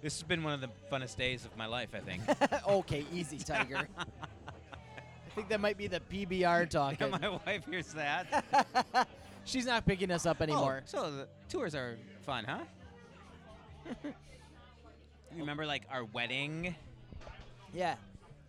This 0.00 0.16
has 0.16 0.24
been 0.24 0.42
one 0.42 0.52
of 0.52 0.60
the 0.60 0.70
funnest 0.90 1.16
days 1.16 1.44
of 1.44 1.56
my 1.56 1.66
life, 1.66 1.90
I 1.94 2.00
think. 2.00 2.22
okay, 2.66 3.06
easy, 3.12 3.38
Tiger. 3.38 3.86
I 3.96 5.30
think 5.36 5.48
that 5.48 5.60
might 5.60 5.78
be 5.78 5.86
the 5.86 6.00
PBR 6.00 6.68
talking. 6.68 7.08
yeah, 7.08 7.18
my 7.18 7.28
wife 7.46 7.64
hears 7.70 7.92
that. 7.92 9.06
She's 9.44 9.64
not 9.64 9.86
picking 9.86 10.10
us 10.10 10.26
up 10.26 10.42
anymore. 10.42 10.82
Oh, 10.82 10.86
so 10.86 11.10
the 11.12 11.28
tours 11.48 11.76
are 11.76 11.98
fun, 12.26 12.44
huh? 12.44 12.58
you 14.04 15.38
remember 15.38 15.66
like 15.66 15.84
our 15.88 16.04
wedding? 16.04 16.74
Yeah. 17.72 17.94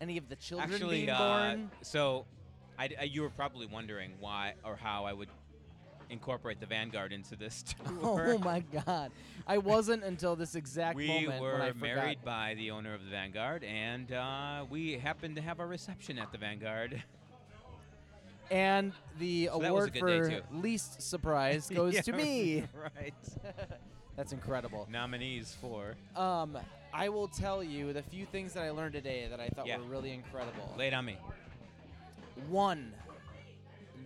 Any 0.02 0.18
of 0.18 0.28
the 0.30 0.36
children 0.36 0.72
Actually, 0.74 0.98
being 0.98 1.10
uh, 1.12 1.18
born? 1.18 1.72
so 1.82 2.26
I, 2.78 2.90
I- 3.00 3.04
you 3.04 3.22
were 3.22 3.30
probably 3.30 3.66
wondering 3.68 4.12
why 4.20 4.54
or 4.64 4.76
how 4.76 5.06
I 5.06 5.14
would 5.14 5.30
incorporate 6.10 6.60
the 6.60 6.66
Vanguard 6.66 7.14
into 7.14 7.36
this 7.36 7.64
tour. 8.02 8.34
Oh 8.34 8.38
my 8.40 8.60
God! 8.86 9.12
I 9.48 9.58
wasn't 9.60 10.04
until 10.04 10.36
this 10.36 10.56
exact 10.56 10.98
we 10.98 11.08
moment 11.08 11.42
were 11.42 11.54
when 11.54 11.62
I 11.62 11.68
forgot. 11.70 11.82
married 11.82 12.20
by 12.26 12.54
the 12.56 12.72
owner 12.72 12.94
of 12.94 13.04
the 13.04 13.10
Vanguard, 13.10 13.64
and 13.64 14.12
uh, 14.12 14.66
we 14.70 14.94
happened 14.98 15.36
to 15.38 15.42
have 15.42 15.60
a 15.60 15.66
reception 15.66 16.20
at 16.20 16.32
the 16.32 16.38
Vanguard. 16.38 17.02
And 18.52 18.92
the 19.20 19.48
So 19.52 19.60
that 19.60 19.74
was 19.74 19.88
a 19.88 20.00
award 20.00 20.44
for 20.52 20.58
least 20.58 21.02
surprise 21.02 21.70
goes 21.74 21.94
Yeah, 21.94 22.02
to 22.02 22.12
me. 22.14 22.66
right. 22.76 23.14
That's 24.16 24.32
incredible. 24.34 24.88
Nominees 24.92 25.56
for. 25.60 25.96
Um, 26.16 26.58
I 26.94 27.10
will 27.10 27.28
tell 27.28 27.64
you 27.64 27.92
the 27.92 28.04
few 28.04 28.26
things 28.26 28.54
that 28.54 28.64
I 28.64 28.70
learned 28.70 28.94
today 28.94 29.28
that 29.30 29.40
I 29.40 29.48
thought 29.50 29.66
Yeah. 29.66 29.78
were 29.78 29.84
really 29.86 30.12
incredible. 30.12 30.74
Lay 30.78 30.88
it 30.88 30.94
on 30.94 31.06
me. 31.06 31.18
One, 32.50 32.94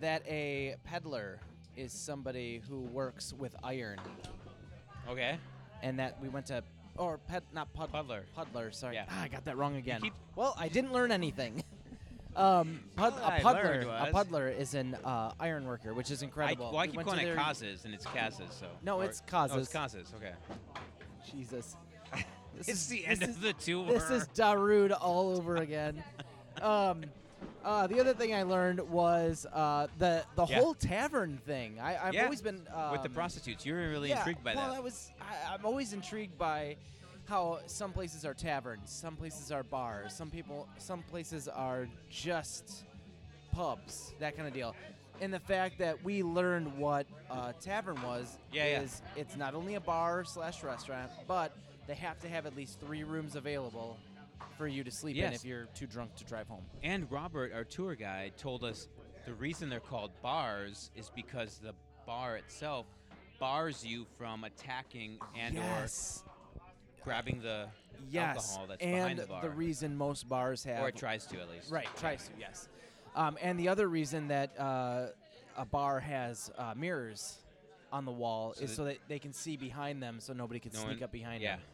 that 0.00 0.22
a 0.26 0.76
peddler 0.84 1.38
is 1.76 1.92
somebody 1.92 2.62
who 2.68 2.80
works 2.80 3.32
with 3.32 3.54
iron, 3.62 3.98
Okay. 5.08 5.38
and 5.82 5.98
that 5.98 6.20
we 6.20 6.28
went 6.28 6.46
to, 6.46 6.62
or 6.96 7.18
ped, 7.18 7.42
not 7.52 7.72
pud, 7.74 7.90
Puddler. 7.92 8.24
puddler. 8.34 8.70
Sorry, 8.72 8.94
Yeah. 8.94 9.06
ah, 9.10 9.22
I 9.22 9.28
got 9.28 9.44
that 9.44 9.56
wrong 9.56 9.76
again. 9.76 10.02
well, 10.34 10.54
I 10.58 10.68
didn't 10.68 10.92
learn 10.92 11.12
anything. 11.12 11.62
um, 12.36 12.84
pud, 12.96 13.12
a 13.20 13.24
I 13.26 13.40
puddler, 13.40 13.80
a 13.98 14.10
puddler 14.12 14.48
is 14.48 14.74
an 14.74 14.94
uh, 15.04 15.32
iron 15.38 15.66
worker, 15.66 15.92
which 15.94 16.10
is 16.10 16.22
I, 16.22 16.26
incredible. 16.26 16.70
well, 16.70 16.78
I 16.78 16.86
We 16.86 16.92
keep 16.92 17.02
calling 17.04 17.20
it 17.20 17.24
their- 17.26 17.36
Kaz's, 17.36 17.84
and 17.84 17.92
it's 17.94 18.06
Kaz's, 18.06 18.52
so. 18.54 18.66
No, 18.82 19.00
or- 19.00 19.04
it's 19.04 19.22
Oh, 19.32 19.58
it's. 19.58 19.72
Kaz's, 19.72 20.12
okay. 20.14 20.32
Jesus. 21.30 21.76
This 22.58 22.68
It's 22.68 22.80
is- 22.82 22.88
the 22.88 23.06
end 23.06 23.22
is- 23.22 23.28
of 23.30 23.40
the 23.40 23.52
tour. 23.54 23.86
This 23.86 24.10
is 24.10 24.26
Darude 24.28 24.96
all 25.00 25.30
over 25.36 25.56
again. 25.56 26.02
um, 26.60 27.04
uh, 27.64 27.86
the 27.86 28.00
other 28.00 28.14
thing 28.14 28.34
I 28.34 28.42
learned 28.42 28.80
was 28.90 29.46
uh, 29.52 29.86
the 29.98 30.24
the 30.34 30.46
Yeah. 30.46 30.58
whole 30.60 30.74
tavern 30.74 31.38
thing. 31.46 31.78
I, 31.80 32.08
I've 32.08 32.14
Yeah, 32.14 32.24
always 32.24 32.42
been 32.42 32.66
um, 32.74 32.92
With 32.92 33.02
the 33.02 33.10
prostitutes. 33.10 33.64
You 33.64 33.74
were 33.74 33.88
really 33.88 34.08
yeah, 34.10 34.18
intrigued 34.18 34.42
by 34.42 34.54
that. 34.54 34.60
well, 34.60 34.70
that. 34.72 34.76
I 34.78 34.80
was. 34.80 35.10
I, 35.20 35.54
I'm 35.54 35.64
always 35.64 35.92
intrigued 35.92 36.36
by 36.38 36.76
how 37.28 37.58
some 37.66 37.92
places 37.92 38.24
are 38.24 38.32
taverns, 38.34 38.90
some 38.90 39.14
places 39.14 39.52
are 39.52 39.62
bars, 39.62 40.14
some 40.14 40.30
people, 40.30 40.66
some 40.78 41.02
places 41.04 41.46
are 41.46 41.86
just 42.10 42.84
pubs, 43.52 44.12
that 44.18 44.34
kind 44.34 44.48
of 44.48 44.54
deal. 44.54 44.74
And 45.20 45.34
the 45.34 45.40
fact 45.40 45.78
that 45.78 46.02
we 46.04 46.22
learned 46.22 46.78
what 46.78 47.06
a 47.30 47.52
tavern 47.60 48.00
was 48.02 48.38
yeah. 48.52 48.80
is 48.80 49.02
it's 49.16 49.36
not 49.36 49.54
only 49.54 49.74
a 49.74 49.80
bar 49.80 50.24
slash 50.24 50.62
restaurant, 50.62 51.10
but 51.26 51.52
they 51.88 51.94
have 51.94 52.20
to 52.20 52.28
have 52.28 52.46
at 52.46 52.54
least 52.54 52.78
three 52.78 53.02
rooms 53.02 53.34
available 53.34 53.96
for 54.56 54.68
you 54.68 54.84
to 54.84 54.90
sleep 54.90 55.16
in 55.16 55.32
if 55.32 55.44
you're 55.44 55.66
too 55.74 55.86
drunk 55.86 56.14
to 56.16 56.24
drive 56.24 56.46
home. 56.46 56.62
And 56.84 57.10
Robert, 57.10 57.52
our 57.52 57.64
tour 57.64 57.94
guide, 57.96 58.34
told 58.36 58.62
us 58.62 58.86
the 59.26 59.34
reason 59.34 59.68
they're 59.68 59.80
called 59.80 60.10
bars 60.22 60.90
is 60.94 61.10
because 61.16 61.58
the 61.58 61.72
bar 62.06 62.36
itself 62.36 62.86
bars 63.40 63.84
you 63.84 64.04
from 64.18 64.44
attacking 64.44 65.18
and 65.36 65.54
yes. 65.54 66.22
or 66.56 66.62
grabbing 67.04 67.40
the 67.40 67.66
Yes. 68.10 68.36
alcohol 68.52 68.66
that's 68.68 68.82
and 68.82 68.92
behind 68.94 69.18
the 69.18 69.26
bar. 69.26 69.48
reason 69.50 69.96
most 69.96 70.28
bars 70.28 70.62
have 70.64 70.82
or 70.84 70.88
it 70.88 70.96
tries 70.96 71.26
to 71.26 71.40
at 71.40 71.50
least. 71.50 71.68
Right, 71.70 71.88
tries 71.98 72.26
to, 72.28 72.32
yes. 72.38 72.68
Um, 73.16 73.36
and 73.42 73.58
the 73.58 73.68
other 73.68 73.88
reason 73.88 74.28
that 74.28 74.56
uh, 74.58 75.08
a 75.56 75.64
bar 75.64 75.98
has 75.98 76.52
uh, 76.58 76.74
mirrors 76.76 77.38
on 77.92 78.04
the 78.04 78.12
wall 78.12 78.54
So 78.54 78.62
is 78.64 78.70
that- 78.70 78.76
so 78.76 78.84
that 78.84 78.98
they 79.08 79.18
can 79.18 79.32
see 79.32 79.56
behind 79.56 80.00
them, 80.02 80.20
so 80.20 80.32
nobody 80.32 80.60
can 80.60 80.70
No 80.74 80.80
sneak 80.80 80.98
one- 80.98 81.02
up 81.04 81.12
behind 81.12 81.42
yeah. 81.42 81.56
them. 81.56 81.64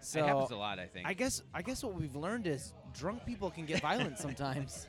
So 0.00 0.20
it 0.20 0.26
happens 0.26 0.50
a 0.50 0.56
lot, 0.56 0.78
I 0.78 0.86
think. 0.86 1.06
I 1.06 1.12
guess 1.14 1.42
I 1.54 1.62
guess 1.62 1.82
what 1.84 1.94
we've 1.94 2.16
learned 2.16 2.46
is 2.46 2.72
drunk 2.94 3.24
people 3.26 3.50
can 3.50 3.66
get 3.66 3.80
violent 3.80 4.18
sometimes, 4.26 4.86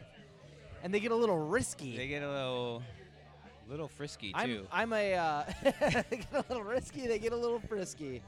and 0.84 0.94
they 0.94 1.00
get 1.00 1.12
a 1.12 1.16
little 1.16 1.38
risky. 1.38 1.98
they 1.98 2.08
get 2.08 2.24
a 2.24 2.30
little, 2.32 2.82
little 3.70 3.88
frisky 3.88 4.32
I'm 4.34 4.48
too. 4.50 4.68
I'm 4.72 4.94
a 4.94 5.14
uh, 5.16 5.44
they 5.64 6.18
get 6.18 6.34
a 6.34 6.46
little 6.50 6.64
risky. 6.64 7.08
They 7.08 7.20
get 7.20 7.34
a 7.34 7.38
little 7.38 7.60
frisky. 7.60 8.22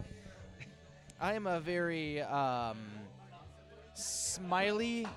I 1.21 1.33
am 1.33 1.47
a 1.47 1.59
very 1.61 2.21
um, 2.21 2.77
smiley, 3.93 5.07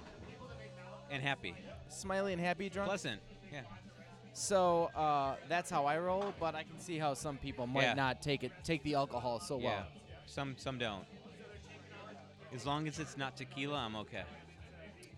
and 1.10 1.22
happy, 1.22 1.54
smiley 1.88 2.32
and 2.32 2.40
happy 2.40 2.68
drunk. 2.68 2.88
pleasant. 2.88 3.20
Yeah. 3.52 3.62
So 4.32 4.90
uh, 4.94 5.36
that's 5.48 5.70
how 5.70 5.86
I 5.86 5.98
roll, 5.98 6.34
but 6.38 6.54
I 6.54 6.62
can 6.62 6.78
see 6.78 6.98
how 6.98 7.14
some 7.14 7.38
people 7.38 7.66
might 7.66 7.82
Yeah. 7.82 7.94
not 7.94 8.20
take 8.22 8.44
it, 8.44 8.52
take 8.64 8.82
the 8.82 8.94
alcohol 8.94 9.40
so 9.40 9.58
yeah. 9.58 9.64
well. 9.64 9.86
Some 10.26 10.54
some 10.58 10.78
don't. 10.78 11.04
As 12.54 12.64
long 12.66 12.86
as 12.88 12.98
it's 12.98 13.16
not 13.16 13.36
tequila, 13.36 13.78
I'm 13.78 13.96
okay. 13.96 14.22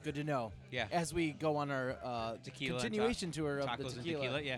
Good 0.03 0.15
to 0.17 0.25
know. 0.25 0.53
Yeah. 0.71 0.87
As 0.93 1.13
we 1.13 1.33
go 1.33 1.57
on 1.57 1.71
our 1.71 1.97
uh, 2.03 2.37
Tequila 2.43 2.75
and 2.75 2.79
ta- 2.81 2.83
continuation 2.85 3.31
tour 3.31 3.59
of 3.59 3.67
Tacos 3.67 3.77
the 3.79 3.85
and 3.85 3.95
tequila, 3.97 4.23
tequila, 4.23 4.43
yeah. 4.43 4.57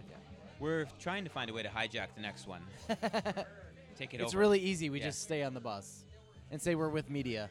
We're 0.61 0.87
trying 1.01 1.25
to 1.25 1.31
find 1.31 1.49
a 1.51 1.55
way 1.55 1.63
to 1.63 1.69
hijack 1.69 2.09
the 2.15 2.21
next 2.21 2.47
one. 2.47 2.61
Take 2.89 4.15
it 4.15 4.21
it's 4.21 4.21
over. 4.21 4.25
It's 4.25 4.35
really 4.35 4.59
easy. 4.61 4.91
We 4.91 4.99
Yeah. 5.01 5.07
just 5.07 5.23
stay 5.23 5.43
on 5.43 5.55
the 5.55 5.61
bus 5.61 6.05
and 6.51 6.61
say 6.61 6.75
we're 6.75 6.89
with 6.91 7.09
media. 7.11 7.49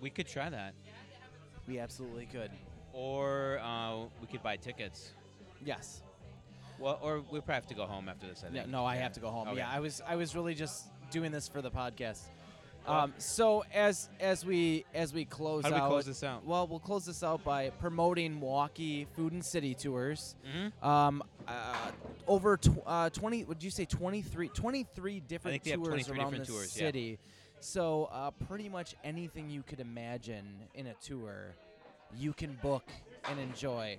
We 0.00 0.10
could 0.10 0.26
try 0.26 0.48
that, 0.50 0.74
We 1.68 1.78
absolutely 1.78 2.26
could. 2.26 2.50
or 2.92 3.58
uh, 3.62 4.04
we 4.20 4.26
could 4.30 4.42
buy 4.42 4.56
tickets. 4.56 5.12
Yes. 5.64 6.02
Well, 6.78 6.98
or 7.02 7.18
we 7.30 7.38
probably 7.40 7.54
have 7.54 7.66
to 7.68 7.74
go 7.74 7.84
home 7.84 8.08
after 8.08 8.26
this. 8.26 8.42
I 8.44 8.50
No, 8.52 8.64
no, 8.64 8.84
I 8.84 8.94
Yeah. 8.96 9.02
have 9.02 9.12
to 9.12 9.20
go 9.20 9.28
home. 9.30 9.48
Okay. 9.48 9.58
Yeah, 9.58 9.70
I 9.70 9.78
was 9.80 10.00
I 10.06 10.16
was 10.16 10.34
really 10.34 10.54
just 10.54 10.86
doing 11.10 11.30
this 11.30 11.46
for 11.48 11.60
the 11.62 11.70
podcast. 11.70 12.22
Um, 12.86 13.12
so 13.18 13.62
as 13.72 14.08
as 14.18 14.44
we 14.44 14.84
as 14.94 15.12
we 15.12 15.24
close 15.24 15.62
How 15.64 15.68
do 15.70 15.74
we 15.76 15.80
out, 15.82 15.88
close 15.90 16.06
this 16.06 16.24
out? 16.24 16.44
Well, 16.44 16.66
we'll 16.66 16.80
close 16.80 17.04
this 17.04 17.22
out 17.22 17.44
by 17.44 17.70
promoting 17.70 18.40
Milwaukee 18.40 19.06
Food 19.14 19.32
and 19.32 19.44
City 19.44 19.74
tours. 19.74 20.34
Mhm. 20.46 20.82
Um, 20.84 21.22
uh, 21.46 21.90
over 22.26 22.56
tw- 22.56 22.82
uh, 22.86 23.10
20, 23.10 23.44
would 23.44 23.62
you 23.62 23.70
say 23.70 23.84
23, 23.84 24.48
23 24.48 25.20
different 25.20 25.52
think 25.54 25.62
they 25.64 25.70
have 25.70 25.78
tours 25.80 25.88
23 26.06 26.18
around 26.18 26.30
different 26.30 26.46
the 26.46 26.52
tours, 26.52 26.76
yeah. 26.76 26.86
city. 26.86 27.18
So 27.60 28.08
uh, 28.10 28.30
pretty 28.30 28.68
much 28.68 28.94
anything 29.04 29.50
you 29.50 29.62
could 29.62 29.80
imagine 29.80 30.46
in 30.74 30.86
a 30.86 30.94
tour, 30.94 31.54
you 32.16 32.32
can 32.32 32.58
book 32.62 32.84
and 33.28 33.38
enjoy. 33.38 33.98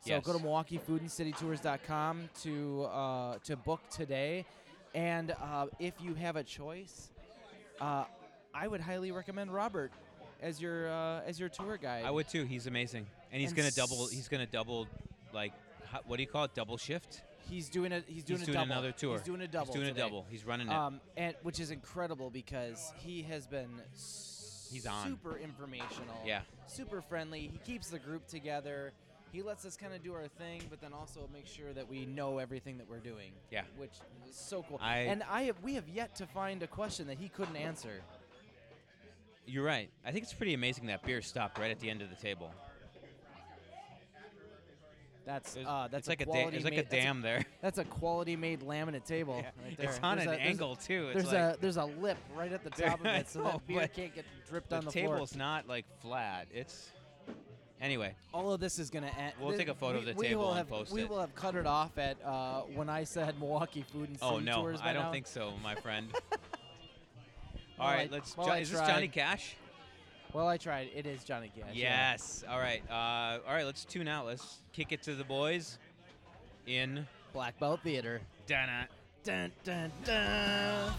So 0.00 0.10
Yes. 0.10 0.24
go 0.24 0.32
to 0.34 0.38
MilwaukeeFoodAndCityTours.com 0.38 2.28
to 2.42 2.84
uh, 2.84 3.38
to 3.44 3.56
book 3.56 3.80
today, 3.90 4.44
and 4.94 5.32
uh, 5.32 5.66
if 5.78 5.94
you 6.00 6.14
have 6.14 6.36
a 6.36 6.44
choice, 6.44 7.10
uh, 7.80 8.04
I 8.58 8.66
would 8.66 8.80
highly 8.80 9.12
recommend 9.12 9.52
Robert 9.52 9.92
as 10.42 10.60
your 10.60 10.88
uh, 10.90 11.20
as 11.26 11.38
your 11.38 11.48
tour 11.48 11.76
guide. 11.76 12.04
I 12.04 12.10
would 12.10 12.28
too. 12.28 12.44
He's 12.44 12.66
amazing, 12.66 13.06
and 13.32 13.40
he's 13.40 13.50
And 13.50 13.56
gonna 13.58 13.70
double. 13.70 14.06
He's 14.08 14.28
gonna 14.28 14.46
double, 14.46 14.86
like, 15.32 15.52
ho- 15.92 16.00
what 16.06 16.16
do 16.16 16.22
you 16.22 16.28
call 16.28 16.44
it? 16.44 16.54
Double 16.54 16.76
shift. 16.76 17.22
He's 17.48 17.68
doing 17.68 17.92
a 17.92 18.02
he's 18.06 18.24
doing 18.24 18.40
he's 18.40 18.48
a 18.48 18.52
doing 18.52 18.58
double. 18.58 18.72
another 18.72 18.92
tour. 18.92 19.12
He's 19.12 19.22
doing 19.22 19.40
a 19.42 19.48
double. 19.48 19.66
He's 19.66 19.74
doing 19.74 19.86
today. 19.88 20.00
a 20.00 20.04
double. 20.04 20.26
He's 20.28 20.44
running 20.44 20.68
it. 20.68 20.72
Um, 20.74 21.00
and 21.16 21.34
which 21.42 21.60
is 21.60 21.70
incredible 21.70 22.30
because 22.30 22.92
he 22.98 23.22
has 23.22 23.46
been 23.46 23.70
He's 23.94 24.86
on. 24.86 25.06
super 25.06 25.38
informational. 25.38 26.20
Yeah. 26.26 26.40
Super 26.66 27.00
friendly. 27.00 27.40
He 27.50 27.58
keeps 27.64 27.88
the 27.88 27.98
group 27.98 28.26
together. 28.26 28.92
He 29.32 29.42
lets 29.42 29.64
us 29.64 29.76
kind 29.76 29.94
of 29.94 30.02
do 30.02 30.12
our 30.14 30.26
thing, 30.28 30.62
but 30.70 30.80
then 30.80 30.92
also 30.92 31.28
make 31.32 31.46
sure 31.46 31.72
that 31.74 31.88
we 31.88 32.04
know 32.06 32.38
everything 32.38 32.78
that 32.78 32.88
we're 32.88 32.98
doing. 33.00 33.32
Yeah. 33.50 33.62
Which 33.76 33.92
is 34.28 34.34
so 34.36 34.64
cool. 34.68 34.78
I- 34.80 35.00
and 35.00 35.22
I 35.28 35.42
have, 35.44 35.56
we 35.62 35.74
have 35.74 35.88
yet 35.88 36.14
to 36.16 36.26
find 36.26 36.62
a 36.62 36.66
question 36.66 37.06
that 37.08 37.18
he 37.18 37.28
couldn't 37.28 37.56
answer. 37.56 38.00
You're 39.48 39.64
right. 39.64 39.90
I 40.04 40.12
think 40.12 40.24
it's 40.24 40.32
pretty 40.32 40.54
amazing 40.54 40.86
that 40.86 41.02
beer 41.04 41.22
stopped 41.22 41.58
right 41.58 41.70
at 41.70 41.80
the 41.80 41.88
end 41.90 42.02
of 42.02 42.10
the 42.10 42.16
table. 42.16 42.52
That's 45.24 45.54
There's- 45.54 45.68
uh, 45.68 45.88
that's 45.90 46.00
it's 46.02 46.08
like 46.08 46.20
a, 46.22 46.24
da- 46.24 46.30
quality 46.30 46.50
there's 46.52 46.64
like 46.64 46.72
a 46.72 46.76
made, 46.76 46.90
that's 46.90 47.04
dam 47.04 47.20
there. 47.20 47.44
That's 47.60 47.76
a 47.78 47.84
quality 47.84 48.34
made 48.34 48.60
laminate 48.60 49.04
table 49.04 49.34
right 49.62 49.76
there. 49.76 49.90
It's 49.90 50.00
on 50.02 50.16
There's 50.16 50.26
an 50.26 50.32
a- 50.34 50.36
there's 50.36 50.46
a- 50.46 50.48
angle 50.48 50.76
too. 50.76 51.08
It's 51.08 51.14
There's 51.14 51.26
like, 51.26 51.34
a 51.34 51.56
there's 51.60 51.76
a 51.76 51.84
lip 51.84 52.16
right 52.34 52.50
at 52.50 52.64
the 52.64 52.70
top 52.70 53.00
of 53.00 53.06
I 53.06 53.16
it, 53.16 53.28
so 53.28 53.40
know, 53.40 53.50
that 53.52 53.66
beer 53.66 53.80
but 53.80 53.94
can't 53.94 54.14
get 54.14 54.24
dripped 54.48 54.70
the 54.70 54.76
on 54.76 54.84
the 54.86 54.90
floor. 54.90 55.14
table's 55.16 55.36
not 55.36 55.68
like 55.68 55.84
flat. 56.00 56.46
It's 56.50 56.88
anyway. 57.78 58.14
All 58.32 58.54
of 58.54 58.60
this 58.60 58.78
is 58.78 58.88
gonna 58.88 59.10
end. 59.18 59.34
We'll 59.38 59.54
take 59.54 59.68
a 59.68 59.74
photo 59.74 59.98
of 59.98 60.06
the 60.06 60.14
table 60.14 60.40
will 60.44 60.48
and 60.50 60.58
have, 60.58 60.68
post 60.70 60.92
we 60.92 61.02
it. 61.02 61.10
will 61.10 61.20
have 61.20 61.34
cut 61.34 61.56
it 61.56 61.66
off 61.66 61.98
at 61.98 62.16
uh, 62.24 62.62
when 62.74 62.88
I 62.88 63.04
said 63.04 63.38
Milwaukee 63.38 63.84
Food 63.92 64.08
and 64.08 64.18
City 64.18 64.30
Oh 64.32 64.38
no, 64.38 64.62
Tours. 64.62 64.80
by 64.80 64.90
I 64.90 64.92
don't 64.94 65.02
now. 65.04 65.12
think 65.12 65.26
so, 65.26 65.52
my 65.62 65.74
friend. 65.74 66.08
Well, 67.78 67.86
All 67.88 67.94
right, 67.94 68.08
I- 68.10 68.14
let's. 68.14 68.36
well, 68.36 68.46
Jo- 68.48 68.52
is 68.54 68.70
this 68.70 68.80
Johnny. 68.80 69.08
Cash? 69.08 69.54
Well, 70.32 70.46
I 70.48 70.56
tried. 70.58 70.90
It 70.94 71.06
is 71.06 71.24
Johnny 71.24 71.50
Cash. 71.56 71.74
yeah. 71.74 72.10
Yes. 72.12 72.44
All 72.48 72.58
right. 72.58 72.82
Uh, 72.90 73.38
all 73.46 73.54
right. 73.54 73.64
Let's 73.64 73.84
tune 73.84 74.08
out. 74.08 74.26
Let's 74.26 74.58
kick 74.72 74.92
it 74.92 75.02
to 75.04 75.14
the 75.14 75.24
boys. 75.24 75.78
In 76.66 77.06
Black 77.32 77.58
Belt 77.58 77.80
Theater. 77.82 78.20
Dana. 78.46 78.88
Dun 79.24 79.50
dun 79.64 79.90
dun. 80.04 80.92